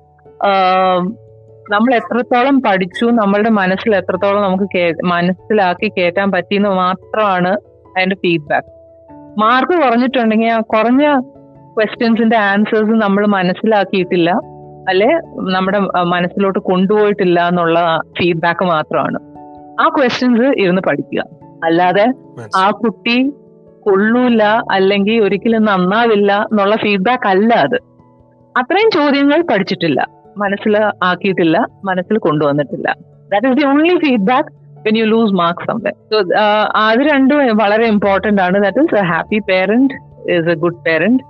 നമ്മൾ 1.70 1.94
എത്രത്തോളം 1.94 2.62
പഠിച്ചു 2.62 3.04
നമ്മളുടെ 3.04 3.50
മനസ്സിൽ 3.50 3.96
എത്രത്തോളം 3.96 4.42
നമുക്ക് 4.42 4.94
മനസ്സിലാക്കി 5.04 5.92
കേറ്റാൻ 5.98 6.32
പറ്റിയെന്ന് 6.32 6.68
മാത്രമാണ് 6.68 7.52
അതിന്റെ 7.96 8.16
ഫീഡ്ബാക്ക് 8.16 8.72
മാർക്ക് 9.40 9.82
കുറഞ്ഞിട്ടുണ്ടെങ്കിൽ 9.82 10.46
ആ 10.46 10.60
കുറഞ്ഞ 10.60 11.20
ക്വസ്റ്റ്യൻസിന്റെ 11.76 12.36
ആൻസേഴ്സ് 12.36 12.90
നമ്മൾ 12.90 13.26
മനസ്സിലാക്കിയിട്ടില്ല. 13.26 14.30
അല്ലെ 14.88 15.08
നമ്മുടെ 15.52 15.78
മനസ്സിലോട്ട് 16.02 16.58
കൊണ്ടുപോയിട്ടില്ല 16.58 17.48
എന്നുള്ള 17.48 18.00
ഫീഡ്ബാക്ക് 18.18 18.64
മാത്രമാണ്. 18.64 19.18
ആ 19.80 19.88
ക്വസ്റ്റ്യൻസ് 19.88 20.60
ഇരുന്ന് 20.60 20.82
പഠിക്കുക. 20.88 21.24
അല്ലാതെ 21.64 22.06
ആ 22.56 22.70
കുട്ടി 22.70 23.16
കൊള്ളൂല 23.86 24.42
അല്ലെങ്കിൽ 24.70 25.22
ഒരിക്കലും 25.22 25.64
നന്നാവില്ല 25.64 26.48
എന്നുള്ള 26.50 26.76
ഫീഡ്ബാക്ക് 26.76 27.28
അല്ല 27.28 27.54
അത്. 27.54 27.78
അത്രയും 28.56 28.90
ചോദ്യങ്ങൾ 28.90 29.42
പഠിച്ചിട്ടില്ല. 29.42 30.06
മനസ്സിൽ 30.36 30.78
ആക്കിയിട്ടില്ല 31.02 31.66
മനസ്സിൽ 31.84 32.18
കൊണ്ടുവന്നിട്ടില്ല. 32.18 32.96
That 33.32 33.46
is 33.46 33.56
the 33.56 33.66
only 33.66 33.98
feedback 33.98 34.48
when 34.86 34.98
you 34.98 35.04
lose 35.04 35.32
marks 35.32 35.66
someway 35.66 35.90
so 35.90 36.16
അത് 36.76 36.98
രണ്ടും 36.98 37.56
വളരെ 37.56 37.86
ഇമ്പോർട്ടന്റ് 37.86 38.42
ആണ്. 38.42 38.62
That 38.62 38.78
is 38.78 38.94
a 38.94 39.02
happy 39.02 39.38
parent 39.48 39.94
is 40.32 40.48
a 40.48 40.54
good 40.54 40.84
parent 40.86 41.22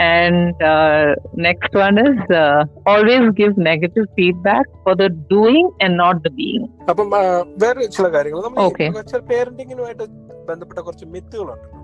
and 0.00 0.54
next 1.38 1.78
one 1.78 2.00
is 2.00 2.38
always 2.88 3.22
give 3.22 3.66
negative 3.66 4.06
feedback 4.06 4.70
for 4.84 4.94
the 4.94 5.06
doing 5.32 5.70
and 5.84 5.98
not 5.98 6.20
the 6.20 6.28
not 6.28 6.30
the 6.30 6.36
being. 6.38 6.62
അപ്പം 6.90 7.16
ആ, 7.16 7.22
വേറെ 7.64 7.86
ചില 7.86 8.08
കാര്യങ്ങൾ. 8.08 8.40
പേരന്റിങ്ങിനുമായിട്ട് 9.18 10.02
ബന്ധപ്പെട്ട 10.48 10.80
കുറച്ച് 10.80 11.04
മിത്തുകളുണ്ടല്ലോ 11.04 11.78
ഉം. 11.78 11.79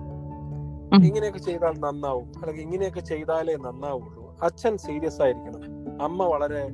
ഇങ്ങനെയൊക്കെ 1.05 1.39
ചെയ്താൽ 1.39 1.71
നന്നാവും. 1.79 2.31
അല്ലെങ്കിൽ 2.39 2.63
ഇങ്ങനെയൊക്കെ 2.63 2.99
ചെയ്താലേ 2.99 3.55
നന്നാവുള്ളൂ. 3.55 4.37
അച്ഛൻ 4.43 4.77
സീരിയസ് 4.77 5.21
ആയിരിക്കണം. 5.21 5.61
അമ്മ 6.03 6.23
വളരെ 6.23 6.67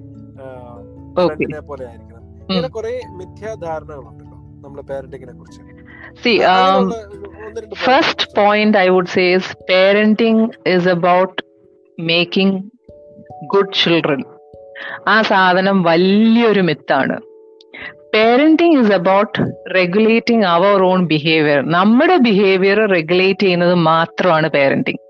ഫ്രണ്ടിനെ 1.25 1.59
പോലെ 1.59 1.87
ആയിരിക്കണം. 1.87 2.23
ഇങ്ങനെ 2.49 2.67
കുറെ 2.67 3.01
മിഥ്യാധാരണകളുണ്ടല്ലോ 3.09 4.37
നമ്മുടെ 4.37 4.81
പേരന്റിങ്ങിനെ 4.81 5.33
കുറിച്ച്. 5.33 5.61
See 6.13 6.39
um, 6.39 6.91
first 7.73 8.37
point 8.37 8.77
i 8.77 8.89
would 8.89 9.07
say 9.07 9.35
is 9.35 9.43
parenting 9.69 10.51
is 10.77 10.93
about 10.97 11.33
making 12.01 12.51
good 13.55 13.67
children. 13.67 14.25
ആ 15.07 15.21
സാധനം 15.21 15.83
വലിയൊരു 15.83 16.61
മിത്താണ് 16.61 17.21
parenting 18.13 18.79
is 18.79 18.91
about 18.91 19.39
regulating 19.75 20.45
our 20.45 20.83
own 20.83 21.05
behaviour 21.05 21.71
നമ്മുടെ 21.71 22.17
ബിഹേവിയർ 22.17 22.79
റെഗുലേറ്റ് 22.89 23.39
ചെയ്യുന്നത് 23.39 23.73
മാത്രമാണ് 23.73 24.49
പേരന്റിങ് 24.49 25.01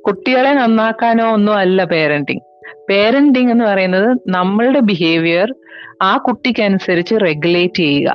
കുട്ടികളെ 0.00 0.52
നന്നാക്കാനോ 0.52 1.32
ഒന്നും 1.32 1.54
അല്ല 1.54 1.84
പേരന്റിങ് 1.84 2.40
പേരന്റിങ് 2.90 3.50
എന്ന് 3.50 3.64
പറയുന്നത് 3.64 4.18
നമ്മളുടെ 4.28 4.80
ബിഹേവിയർ 4.80 5.54
ആ 6.02 6.16
കുട്ടിക്കനുസരിച്ച് 6.16 7.14
റെഗുലേറ്റ് 7.14 7.74
ചെയ്യുക. 7.74 8.14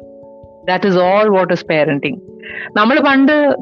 That 0.68 0.88
is 0.88 0.98
all 0.98 1.38
what 1.38 1.54
is 1.54 1.66
parenting 1.66 2.20
നമ്മൾ 2.78 3.00
പണ്ട് 3.00 3.56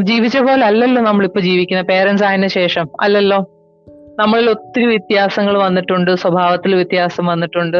ജീവിച്ച 0.00 0.38
പോലെ 0.38 0.64
അല്ലല്ലോ 0.66 1.02
നമ്മളിപ്പോ 1.02 1.40
ജീവിക്കുന്ന. 1.40 1.82
പേരൻസ് 1.82 2.24
ആയതിനു 2.24 2.48
ശേഷം 2.48 2.88
അല്ലല്ലോ? 3.00 3.38
നമ്മളിൽ 4.20 4.46
ഒത്തിരി 4.54 4.86
വ്യത്യാസങ്ങൾ 4.92 5.54
വന്നിട്ടുണ്ട് 5.66 6.10
സ്വഭാവത്തിൽ 6.22 6.72
വ്യത്യാസം 6.80 7.24
വന്നിട്ടുണ്ട്. 7.32 7.78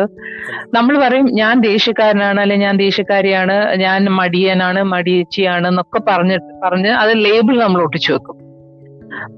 നമ്മൾ 0.76 0.94
പറയും 1.02 1.26
ഞാൻ 1.40 1.54
ദേഷ്യക്കാരനാണ് 1.70 2.40
അല്ലെ 2.44 2.56
ഞാൻ 2.64 2.74
ദേഷ്യക്കാരിയാണ് 2.84 3.56
ഞാൻ 3.84 4.08
മടിയനാണ് 4.20 4.82
മടിയച്ചിയാണ് 4.94 5.66
എന്നൊക്കെ 5.72 6.00
പറഞ്ഞ് 6.10 6.38
പറഞ്ഞ് 6.64 6.92
അത് 7.02 7.12
ലേബിൾ 7.26 7.56
നമ്മൾ 7.64 7.82
ഒട്ടിച്ചു 7.86 8.10
വെക്കും. 8.14 8.38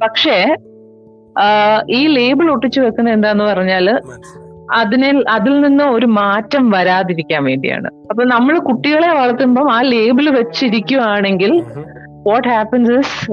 പക്ഷേ 0.03 0.37
ഈ 1.99 2.01
ലേബിൾ 2.19 2.47
ഒട്ടിച്ചു 2.55 2.81
വെക്കുന്നത് 2.87 3.15
എന്താന്ന് 3.17 3.45
പറഞ്ഞാൽ 3.53 3.87
അതിനെ 4.81 5.09
അതിൽ 5.37 5.55
നിന്ന് 5.65 5.85
ഒരു 5.97 6.07
മാറ്റം 6.21 6.65
വരാതിരിക്കാൻ 6.75 7.43
വേണ്ടിയാണ്. 7.49 7.89
അപ്പൊ 8.11 8.23
നമ്മൾ 8.35 8.55
കുട്ടികളെ 8.69 9.11
വളർത്തുമ്പോൾ 9.19 9.67
ആ 9.75 9.79
ലേബിൾ 9.95 10.27
വെച്ചിരിക്കുവാണെങ്കിൽ. 10.39 11.53
വാട്ട് 12.27 12.49
ഹാപ്പൻസ് 12.49 12.93
ഇസ് 12.93 13.33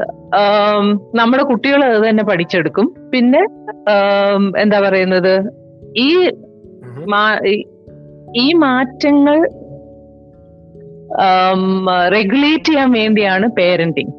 നമ്മുടെ 1.15 1.43
കുട്ടികൾ 1.43 1.83
അത് 1.83 2.09
തന്നെ 2.09 2.23
പഠിച്ചെടുക്കും. 2.23 2.95
പിന്നെ 3.13 3.47
ആം, 3.91 4.59
എന്താ 4.59 4.79
പറയുന്നത്? 4.79 5.51
ഈ 5.97 6.31
ഈ- 7.47 8.53
മാറ്റങ്ങൾ 8.53 9.49
റെഗുലേറ്റ് 12.13 12.63
ചെയ്യാൻ 12.63 12.91
വേണ്ടിയാണ് 12.91 13.47
പേരന്റിങ് 13.47 14.11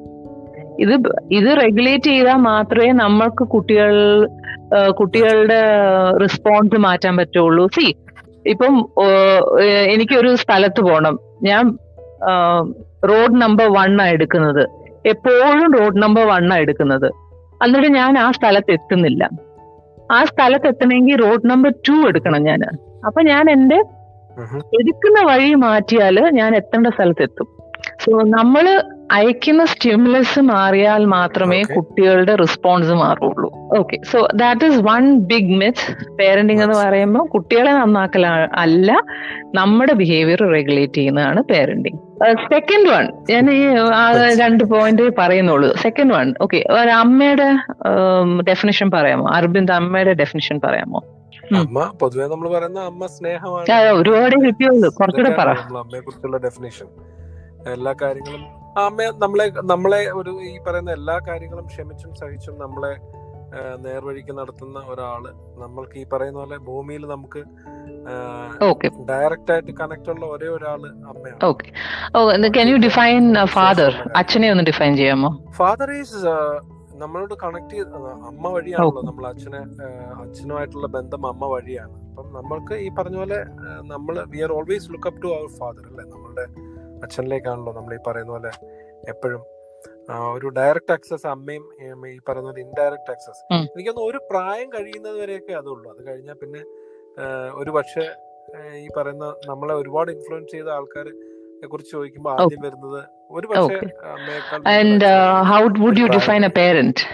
ഇത് 0.78 1.00
ഇത് 1.32 1.60
റെഗുലേറ്റ് 1.60 2.04
ചെയ്താൽ 2.04 2.34
മാത്രമേ 2.34 2.92
നമ്മൾക്ക് 2.92 3.44
കുട്ടികൾ 3.44 4.26
കുട്ടികളുടെ 4.90 5.62
റെസ്പോൺസ് 6.20 6.78
മാറ്റാൻ 6.78 7.16
പറ്റുള്ളൂ. 7.16 7.66
സി 7.66 7.96
ഇപ്പം 8.46 8.88
എനിക്കൊരു 9.84 10.34
സ്ഥലത്ത് 10.34 10.80
പോകണം. 10.80 11.18
ഞാൻ 11.42 11.78
റോഡ് 13.04 13.40
നമ്പർ 13.42 13.66
വൺ 13.72 14.02
ആ 14.02 14.06
എടുക്കുന്നത്. 14.06 14.62
എപ്പോഴും 15.06 15.78
റോഡ് 15.78 16.02
നമ്പർ 16.02 16.26
വൺ 16.26 16.52
ആ 16.52 16.56
എടുക്കുന്നത്. 16.56 17.08
എന്നിട്ട് 17.64 17.88
ഞാൻ 17.88 18.18
ആ 18.18 18.30
സ്ഥലത്ത് 18.30 18.72
എത്തുന്നില്ല. 18.72 19.28
ആ 20.12 20.24
സ്ഥലത്ത് 20.24 20.66
എത്തണമെങ്കിൽ 20.66 21.16
റോഡ് 21.16 21.50
നമ്പർ 21.50 21.72
ടു 21.88 22.08
എടുക്കണം 22.08 22.42
ഞാൻ 22.42 22.62
അപ്പൊ 23.06 23.22
ഞാൻ 23.22 23.50
എന്റെ 23.50 23.78
എടുക്കുന്ന 24.80 25.18
വഴി 25.26 25.54
മാറ്റിയാൽ 25.54 26.30
ഞാൻ 26.30 26.56
എത്തേണ്ട 26.56 26.86
സ്ഥലത്ത് 26.86 27.22
എത്തും. 27.22 27.48
സോ 28.00 28.10
നമ്മൾ 28.22 28.64
അയക്കുന്ന 29.12 29.64
സ്റ്റിമുലസ് 29.64 30.40
മാറിയാൽ 30.40 31.02
മാത്രമേ 31.04 31.62
കുട്ടികളുടെ 31.62 32.34
response 32.34 32.94
മാറുള്ളൂ. 33.00 33.48
Okay 33.78 33.96
so 34.12 34.18
that 34.34 34.64
is 34.66 34.80
one 34.82 35.04
big 35.30 35.56
myth 35.60 35.84
parenting 36.18 36.62
എന്ന് 36.62 36.78
പറയുമ്പോൾ 36.78 37.24
കുട്ടികളെ 37.34 37.72
നന്നാക്കല 37.72 38.26
അല്ല 38.62 38.92
നമ്മുടെ 39.54 39.92
ബിഹേവിയർ 39.92 40.40
റെഗുലേറ്റ് 40.52 40.94
ചെയ്യുന്നതാണ് 40.94 41.42
പേരന്റിങ് 41.42 42.00
സെക്കൻഡ് 42.52 42.88
വൺ 42.88 43.04
ഞാൻ 43.30 43.50
ഈ 43.50 43.60
ആ 44.00 44.02
രണ്ട് 44.40 44.64
പോയിന്റ് 44.64 45.04
പറയുന്നുള്ളൂ. 45.18 45.70
സെക്കൻഡ് 45.84 46.14
വൺ 46.14 46.34
ഓക്കെ 46.40 46.58
ഒരു 46.70 46.92
അമ്മയുടെ 47.02 47.48
ഡെഫിനിഷൻ 48.48 48.90
പറയാമോ? 48.90 49.26
അർബിന്ദ് 49.28 49.72
അമ്മയുടെ 49.72 50.12
ഡെഫിനിഷൻ 50.12 50.60
പറയാമോ? 50.64 51.00
അമ്മ 51.56 51.92
പൊതുവേ 52.00 52.26
നമ്മൾ 52.34 52.48
പറയുന്ന 52.56 52.80
അമ്മ 52.90 53.06
സ്നേഹമാണ്. 53.06 53.92
ഒരുപാട് 54.00 54.36
കിട്ടിയുള്ളൂ. 54.46 54.90
കുറച്ചുകൂടെ 55.00 55.34
പറ. 55.38 55.50
അമ്മയെ 55.50 56.00
കുറിച്ചുള്ള 56.00 56.36
ഡെഫിനേഷൻ 56.36 56.88
എല്ലാ 57.72 57.94
കാര്യങ്ങളും 58.02 58.61
അമ്മ 58.80 59.06
നമ്മളെ 59.22 59.46
നമ്മളെ 59.70 60.12
ഒരു 60.12 60.32
ഈ 60.50 60.52
പറയുന്ന 60.66 60.90
എല്ലാ 60.90 61.18
കാര്യങ്ങളും 61.28 61.66
ക്ഷമിച്ചും 61.72 62.14
സഹിച്ചും 62.20 62.54
നമ്മളെ 62.58 62.92
നേർവഴിക്ക് 63.84 64.32
നടത്തുന്ന 64.38 64.78
ഒരാൾ 64.92 65.22
നമ്മൾക്ക് 65.62 65.96
ഈ 65.98 66.04
പറയുന്ന 66.12 66.38
പോലെ 66.38 66.56
ഭൂമിയിൽ 66.68 67.02
നമുക്ക് 67.06 67.40
ഡയറക്റ്റ് 69.10 69.52
ആയിട്ട് 69.54 69.72
കണക്ട് 69.80 70.10
ഉള്ള 70.10 70.24
ഒരേ 70.26 70.48
ഒരാൾ 70.48 70.80
അമ്മയാണ്. 71.10 71.38
Okay 71.44 71.68
oh 72.16 72.20
can 72.58 72.68
you 72.72 72.76
define 72.86 73.34
father 73.56 73.92
അച്ഛനെ 74.16 74.50
ഒന്ന് 74.50 74.64
ഡിഫൈൻ 74.70 74.96
ചെയ്യാമോ? 74.96 75.30
ഫാദർ 75.60 75.92
ഈസ് 76.00 76.22
നമ്മളോട് 77.02 77.34
കണക്ട് 77.44 77.74
ചെയ്ത് 77.74 77.94
അമ്മ 78.30 78.44
വഴിയാണല്ലോ 78.56 79.02
നമ്മൾ 79.10 79.26
അച്ഛനെ 79.32 79.60
അച്ഛനുമായിട്ടുള്ള 80.24 80.86
ബന്ധം 80.96 81.22
അമ്മ 81.32 81.44
വഴിയാണ്. 81.54 81.94
അപ്പം 82.08 82.26
നമ്മൾക്ക് 82.38 82.74
ഈ 82.86 82.90
പറഞ്ഞ 82.98 83.16
പോലെ 83.16 83.38
നമ്മൾ 83.92 84.14
we 84.32 84.40
are 84.46 84.52
always 84.58 84.92
look 84.94 85.08
up 85.12 85.22
to 85.22 85.28
our 85.38 85.48
father 85.60 85.84
അല്ലേ? 85.90 86.04
നമ്മളുടെ 86.14 86.46
അച്ഛനിലേക്കാണല്ലോ 87.02 87.72
നമ്മൾ 87.78 87.92
ഈ 87.94 88.00
പറയുന്ന 88.06 88.32
പോലെ 88.36 88.52
എപ്പോഴും. 89.12 89.42
ഒരു 90.34 90.46
ഡയറക്റ്റ് 90.58 90.92
ആക്സസ് 90.96 91.26
അമ്മയും 91.26 91.64
ഈ 91.80 92.18
പറയുന്ന 92.28 92.48
പോലെ 92.50 92.62
ഇൻഡയറക്റ്റ് 92.66 93.12
ആക്സസ്. 93.14 93.42
എനിക്കൊന്ന് 93.74 94.02
ഒരു 94.08 94.18
പ്രായം 94.30 94.68
കഴിയുന്നത് 94.76 95.16
വരെയൊക്കെ 95.22 95.54
അതുള്ളൂ 95.60 95.86
അത് 95.94 96.00
കഴിഞ്ഞാൽ 96.08 96.36
പിന്നെ 96.42 96.62
ഒരു 97.60 97.70
പക്ഷേ 97.70 98.04
ഈ 98.84 98.86
പറയുന്ന 98.96 99.26
നമ്മളെ 99.50 99.74
ഒരുപാട് 99.74 100.10
ഇൻഫ്ലുവൻസ് 100.10 100.52
ചെയ്ത 100.52 100.68
ആൾക്കാരെ 100.78 101.12
കുറിച്ച് 101.66 101.92
ചോദിക്കുമ്പോൾ 101.92 102.32
ആദ്യം 102.34 102.62
വരുന്നത് 102.62 103.00
ഒരു 103.30 103.46
പക്ഷേ 103.50 103.76
and 104.76 105.10
how 105.50 105.60
would 105.82 106.00
you 106.02 106.08
define 106.16 106.44
a 106.48 106.52
parent 106.60 107.04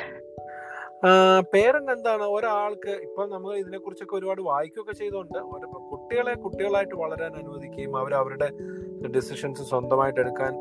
parent 1.55 1.91
എന്താണ്? 1.93 2.25
ഒരാൾക്ക് 2.37 2.95
ഇപ്പൊ 3.07 3.23
നമ്മൾ 3.27 3.51
ഇതിനെ 3.61 3.79
കുറിച്ചൊക്കെ 3.79 4.15
ഒരുപാട് 4.17 4.41
വായിക്കുകയൊക്കെ 4.49 4.95
ചെയ്തുകൊണ്ട് 5.03 5.39
കുട്ടികളെ 5.91 6.35
കുട്ടികളായിട്ട് 6.45 6.97
വളരാൻ 7.03 7.33
അനുവദിക്കുകയും 7.43 7.93
അവർ 8.01 8.13
അവരുടെ 8.15 8.49
ഡിസിഷൻസ് 9.07 9.63
സ്വന്തമായിട്ട് 9.63 10.21
എടുക്കാൻ 10.21 10.53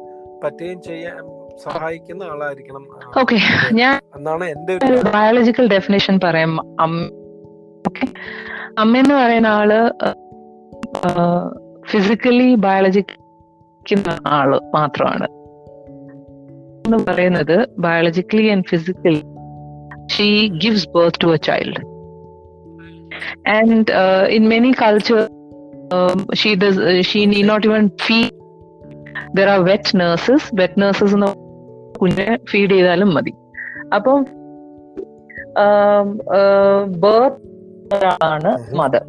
പറ്റുകയും 0.43 0.81
ചെയ്യാൻ 0.81 1.47
സഹായിക്കുന്ന 1.63 2.23
ആളായിരിക്കണം. 2.23 2.87
ഓക്കെ 3.21 3.37
ഞാൻ 3.73 4.01
എന്നാണ് 4.15 4.43
എന്റെ 4.43 4.73
ഒരു 4.73 4.93
ബയോളജിക്കൽ 4.93 5.67
ഡെഫിനേഷൻ 5.67 6.19
പറയാം. 6.23 6.81
അമ്മ 8.79 8.97
എന്ന് 8.97 9.15
പറയുന്ന 9.15 9.47
ആൾ 9.47 9.91
ഫിസിക്കലി 11.85 12.55
ബയോളജിക്കുന്ന 12.55 14.19
ആൾ 14.27 14.59
മാത്രമാണ്. 14.73 15.27
എന്ന് 16.87 17.11
പറയുന്നത് 17.11 17.69
biologically 17.77 18.47
and 18.47 18.63
physically 18.69 19.21
she 20.11 20.47
gives 20.47 20.89
birth 20.89 21.23
to 21.23 21.27
a 21.27 21.35
child 21.35 21.97
and 23.49 23.91
in 24.29 24.49
many 24.49 24.73
culture 24.81 25.36
um, 25.90 26.18
she 26.32 26.50
does 26.56 26.76
uh, 26.82 27.02
she 27.02 27.20
need 27.26 27.46
not 27.46 27.64
even 27.64 27.86
feed 28.04 28.30
there 29.34 29.48
are 29.48 29.60
wet 29.62 29.88
nurses 29.94 30.42
wet 30.60 30.74
nurses 30.76 31.12
എന്ന് 31.16 31.30
കുഞ്ഞിനെ 31.98 32.36
feed 32.50 32.72
ചെയ്താലും 32.76 33.10
മതി 33.16 33.32
അപ്പം 33.96 34.20
ബർത്ത് 37.04 37.40
ആണ് 38.28 38.52
Mhm. 38.58 38.76
Mother 38.78 39.02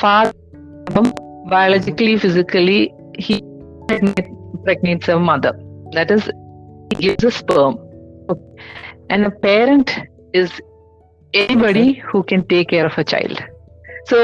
father 0.00 0.32
അപ്പം 0.86 1.06
biologically 1.52 2.14
physically 2.24 2.80
he 3.24 3.34
impregnates 3.96 5.08
a 5.08 5.18
mother 5.28 5.52
that 5.96 6.08
is 6.14 6.22
he 6.88 6.94
gives 7.02 7.24
a 7.30 7.34
sperm 7.40 7.74
and 9.10 9.20
a 9.30 9.34
parent 9.46 9.88
is 10.40 10.50
anybody 11.33 11.93
who 12.01 12.23
can 12.23 12.43
take 12.43 12.69
care 12.69 12.85
of 12.85 12.97
a 12.97 13.03
child. 13.05 13.39
So 14.09 14.19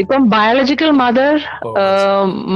ഇപ്പം 0.00 0.22
biological 0.32 0.90
mother 1.00 1.34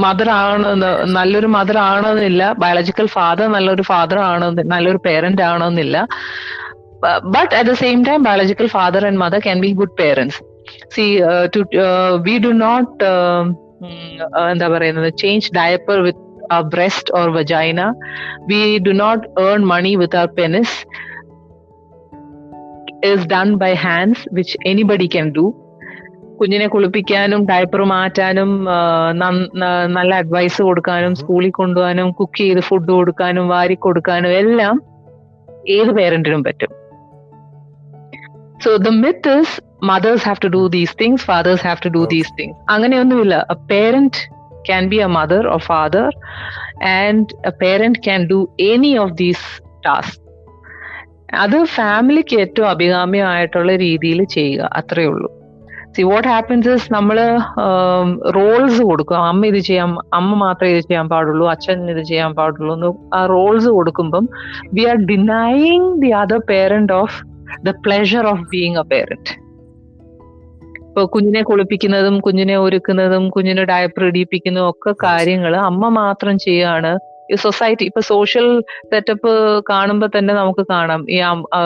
mother 0.03 0.27
ആണ് 0.33 0.69
നല്ലൊരു 1.15 1.49
mother 1.55 1.77
ആണെന്നില്ല 1.81 2.43
biological 2.61 3.07
father 3.15 3.47
നല്ലൊരു 3.47 3.83
father 3.89 4.19
ആണ് 4.27 4.45
നല്ലൊരു 4.73 4.99
parent 5.07 5.43
ആണെന്നില്ല 5.43 5.97
but 7.35 7.51
at 7.55 7.67
the 7.71 7.75
same 7.81 7.99
time 8.09 8.21
biological 8.23 8.69
father 8.75 9.05
and 9.07 9.21
mother 9.23 9.41
can 9.47 9.59
be 9.65 9.71
good 9.81 9.95
parents 10.01 10.39
see 10.95 11.05
to 11.55 11.61
we 12.27 12.35
do 12.45 12.51
not 12.63 13.03
എന്താ 14.51 14.69
പറയുന്നത് 14.75 15.09
change 15.23 15.49
diaper 15.59 15.99
with 16.07 16.21
breast 16.71 17.13
or 17.19 17.27
vagina 17.37 17.81
we 18.51 18.61
do 18.87 18.93
not 19.03 19.25
earn 19.47 19.61
money 19.73 19.93
with 19.95 20.19
our 20.19 20.31
our 20.41 20.73
penis 23.03 23.23
done 23.33 23.49
by 23.61 23.73
hands 23.85 24.23
which 24.37 24.55
anybody 24.71 25.07
can 25.15 25.29
do 25.37 25.45
do. 25.45 25.59
കുഞ്ഞിനെ 26.37 26.67
കുളിപ്പിക്കാനും 26.73 27.41
diaper 27.49 27.81
മാറ്റാനും 27.91 28.51
നല്ല 29.97 30.11
advice 30.21 30.61
കൊടുക്കാനും. 30.67 31.13
സ്കൂളിൽ 31.15 31.51
കൊണ്ടുപോകാനും 31.59 32.07
cook 32.19 32.39
ചെയ്ത് 32.41 32.61
ഫുഡ് 32.69 32.91
കൊടുക്കാനും 32.91 33.45
വാരി 33.47 33.75
കൊടുക്കാനും 33.85 34.31
എല്ലാം 34.39 34.75
ഏത് 35.75 35.91
പേരന്റിനും 35.97 36.41
പറ്റും. 36.47 36.71
So 38.63 38.71
the 38.87 38.91
myth 39.03 39.35
is 39.43 39.55
mothers 39.91 40.25
have 40.29 40.41
to 40.45 40.49
do 40.57 40.63
these 40.77 40.95
things 41.01 41.23
fathers 41.29 41.63
have 41.67 41.81
to 41.85 41.91
do. 41.97 42.03
These 42.15 42.33
things 42.39 42.57
അങ്ങനെയൊന്നുമില്ല. 42.75 43.37
A 43.55 43.57
parent 43.71 44.19
can 44.69 44.83
be 44.93 44.99
a 45.07 45.09
mother 45.19 45.47
or 45.53 45.61
father 45.71 46.09
and 46.97 47.25
a 47.51 47.53
parent 47.63 48.01
can 48.07 48.21
do 48.33 48.39
any 48.71 48.93
of 49.05 49.15
these 49.23 49.47
task 49.87 50.22
അത് 51.35 51.65
ഫാമിലിക്ക് 51.65 52.35
ഏറ്റവും 52.39 52.69
അഭികാമ്യമായിട്ടുള്ള 52.69 53.75
രീതിയിൽ 53.75 54.23
ചെയ്യുക 54.23 54.69
അത്രയേ 54.73 55.05
ഉള്ളൂ. 55.05 55.29
See 55.97 56.01
what 56.01 56.27
happens 56.27 56.69
is 56.69 56.93
നമ്മൾ 56.93 57.17
റോൾസ് 58.35 58.81
കൊടുക്കും. 58.81 59.17
അമ്മ 59.17 59.45
ഇത് 59.45 59.57
ചെയ്യാൻ 59.57 59.95
അമ്മ 60.13 60.35
മാത്രമേ 60.35 60.71
ഇത് 60.71 60.83
ചെയ്യാൻ 60.83 61.09
പാടുള്ളൂ 61.09 61.49
അച്ഛൻ 61.49 61.89
ഇത് 61.89 62.03
ചെയ്യാൻ 62.03 62.33
പാടുള്ളൂ 62.33 62.75
എന്ന് 62.75 63.15
ആ 63.15 63.25
റോൾസ് 63.25 63.67
കൊടുക്കുമ്പം 63.67 64.29
we 64.73 64.83
are 64.85 64.95
denying 64.95 66.01
the 66.01 66.07
other 66.07 66.37
parent 66.37 66.93
of 66.93 67.17
the 67.65 67.73
pleasure 67.85 68.27
of 68.27 68.41
being 68.51 68.77
a 68.77 68.81
parent 68.81 69.43
ഇപ്പൊ 70.87 71.05
കുഞ്ഞിനെ 71.05 71.41
കുളിപ്പിക്കുന്നതും 71.41 72.19
കുഞ്ഞിനെ 72.19 72.57
ഒരുക്കുന്നതും 72.57 73.29
കുഞ്ഞിനെ 73.29 73.63
ഡയപ്പർ 73.63 74.03
ഇടിയിപ്പിക്കുന്നതും 74.05 74.69
ഒക്കെ 74.69 74.95
കാര്യങ്ങൾ 75.03 75.55
അമ്മ 75.57 75.89
മാത്രം 75.89 76.37
ചെയ്യാണ് 76.37 77.12
സൊസൈറ്റി 77.43 77.85
ഇപ്പൊ 77.85 78.01
സോഷ്യൽ 78.01 78.47
സെറ്റപ്പ് 78.91 79.31
കാണുമ്പോ 79.69 80.07
തന്നെ 80.17 80.33
നമുക്ക് 80.33 80.63
കാണാം. 80.73 81.01
ഈ 81.09 81.17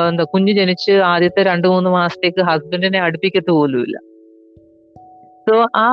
എന്താ 0.10 0.24
കുഞ്ഞു 0.34 0.54
ജനിച്ച് 0.54 0.92
ആദ്യത്തെ 0.92 1.44
രണ്ടു 1.44 1.68
മൂന്ന് 1.68 1.90
മാസത്തേക്ക് 1.90 2.42
ഹസ്ബൻഡിനെ 2.42 3.00
അടുപ്പിക്കത്ത് 3.00 3.52
പോലുമില്ല 3.52 3.98
സോ 5.48 5.56
ആ 5.76 5.90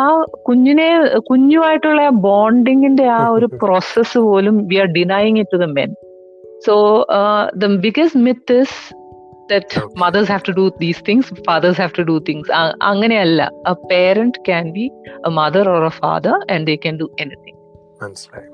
കുഞ്ഞിനെ 0.49 0.89
കുഞ്ഞുമായിട്ടുള്ള 1.31 2.09
ബോണ്ടിങ്ങിന്റെ 2.11 3.05
ആ 3.09 3.29
ഒരു 3.29 3.47
പ്രോസസ്സ് 3.65 4.19
പോലും 4.19 4.67
we 4.69 4.77
are 4.77 4.87
denying 4.87 5.39
it 5.43 5.53
to 5.53 5.57
the 5.57 5.69
men 5.79 5.91
so 6.67 6.75
the 7.57 7.67
biggest 7.87 8.19
myth 8.19 8.57
is 8.65 8.79
that. 9.53 9.81
Mothers 10.03 10.31
have 10.33 10.45
to 10.49 10.55
do 10.61 10.65
these 10.85 11.03
things 11.09 11.35
fathers 11.49 11.81
have 11.81 11.93
to 11.99 12.03
do 12.03 12.17
things 12.29 12.51
അങ്ങനെയല്ല. 12.83 13.51
A 13.73 13.75
parent 13.93 14.39
can 14.39 14.73
be 14.73 14.91
a 15.29 15.33
mother 15.41 15.69
or 15.69 15.85
a 15.85 15.95
father 16.03 16.37
and 16.55 16.67
they 16.67 16.77
can 16.85 16.97
do 17.01 17.11
anything 17.21 17.59
മനസ്സിലായി. 18.03 18.49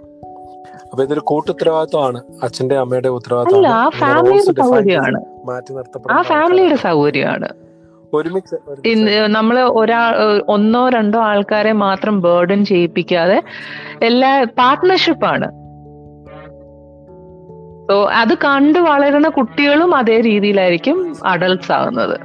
അപ്പൊ 0.90 1.02
ഇതൊരു 1.02 1.20
കൂട്ടുത്തരവാദിത്വമാണ്. 1.20 2.22
അച്ഛന്റെ 2.42 2.76
അമ്മയുടെ 2.76 3.08
അല്ല 3.08 3.16
ഉത്തരവാദിത്തമാണ് 3.16 3.66
ആ 3.66 3.88
ഫാമിലിയുടെ 3.88 4.62
സൗകര്യമാണ്. 4.62 5.18
ആ 6.10 6.22
ഫാമിലിയുടെ 6.22 6.74
ആൾക്കാരാണ്. 6.74 6.76
സൗകര്യമാണ്. 6.76 7.48
ഒരുമിച്ച് 8.14 8.54
നമ്മൾ 8.86 8.86
ഒരുമിച്ച് 8.86 9.26
നമ്മൾ 9.26 9.60
ഒരാ 9.60 10.12
ഒന്നോ 10.48 10.88
രണ്ടോ 10.88 11.18
ആൾക്കാരെ 11.18 11.72
മാത്രം 11.72 12.20
ബേർഡൻ 12.20 12.64
ചെയ്യിപ്പിക്കാതെ 12.64 13.42
എല്ലാ 14.02 14.44
പാർട്ട്ണർഷിപ്പാണ് 14.58 15.48
സോ 17.88 18.04
അത് 18.04 18.34
കണ്ട് 18.34 18.78
വളരുന്ന 18.78 19.28
കുട്ടികളും 19.28 19.94
അതേ 19.94 20.20
രീതിയിലായിരിക്കും 20.20 21.14
അഡൾട്ട്സ് 21.24 21.72
ആകുന്നത് 21.72 22.20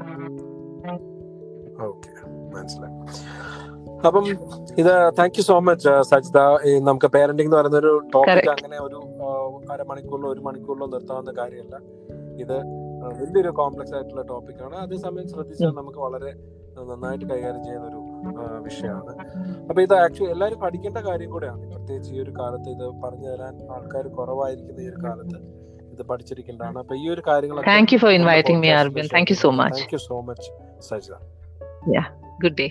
അപ്പം 4.06 4.25
ഇത് 4.81 4.93
thank 5.19 5.38
you 5.38 5.43
so 5.49 5.57
much 5.67 5.91
Sajitha. 6.11 6.39
നമുക്ക് 6.88 7.07
പേരന്റിംഗ് 7.15 7.47
എന്ന് 7.49 7.57
പറയുന്ന 7.57 7.77
ഒരു 7.83 7.93
ടോപ്പിക്. 8.13 8.49
അങ്ങനെ 8.53 8.77
ഒരു 8.88 8.99
അരമണിക്കൂറിലോ 9.73 10.29
ഒരു 10.33 10.41
മണിക്കൂറിലോ 10.47 10.88
നിർത്താവുന്ന 10.88 11.31
കാര്യമല്ല. 11.38 11.75
ഇത് 12.43 12.57
വലിയൊരു 13.19 13.49
കോംപ്ലക്സ് 13.59 13.93
ആയിട്ടുള്ള 13.95 14.21
ടോപ്പിക്കാണ് 14.21 14.75
അതേസമയം 14.75 15.27
ശ്രദ്ധിച്ചാൽ 15.33 15.71
നമുക്ക് 15.79 15.99
വളരെ 16.05 16.31
നന്നായിട്ട് 16.89 17.25
കൈകാര്യം 17.25 17.63
ചെയ്യുന്ന 17.65 17.88
ഒരു 17.88 17.99
വിഷയമാണ്. 18.63 19.13
അപ്പൊ 19.69 19.81
ഇത് 19.81 19.93
ആക്ച്വലി 19.93 20.31
എല്ലാവരും 20.31 20.59
പഠിക്കേണ്ട 20.59 20.97
കാര്യം 20.97 21.29
കൂടെയാണ്. 21.29 21.61
പ്രത്യേകിച്ച് 21.73 22.13
ഈ 22.15 22.19
ഒരു 22.23 22.31
കാലത്ത് 22.39 22.69
ഇത് 22.75 22.85
പറഞ്ഞു 23.03 23.27
തരാൻ 23.27 23.53
ആൾക്കാർ 23.75 24.07
കുറവായിരിക്കുന്ന 24.17 24.81
ഈ 24.81 24.89
ഒരു 24.89 24.99
കാലത്ത് 25.05 25.38
ഇത് 25.93 26.03
പഠിച്ചിരിക്കേണ്ടതാണ്. 26.09 26.79
അപ്പൊ 26.79 26.95
ഈ 26.95 27.05
ഒരു 27.09 27.21
കാര്യങ്ങളൊക്കെ 27.27 27.69
thank 27.71 27.93
you 27.93 27.97
for 27.97 28.11
inviting 28.11 28.61
me 28.61 28.71
Arbin 28.81 29.07
thank 29.13 29.31
you 29.31 29.38
so 29.45 29.51
much 29.61 29.79
thank 29.81 29.95
you 29.95 30.01
so 30.07 30.21
much 30.31 30.51
Sajitha. 30.89 31.15
Good 32.43 32.57
day 32.59 32.67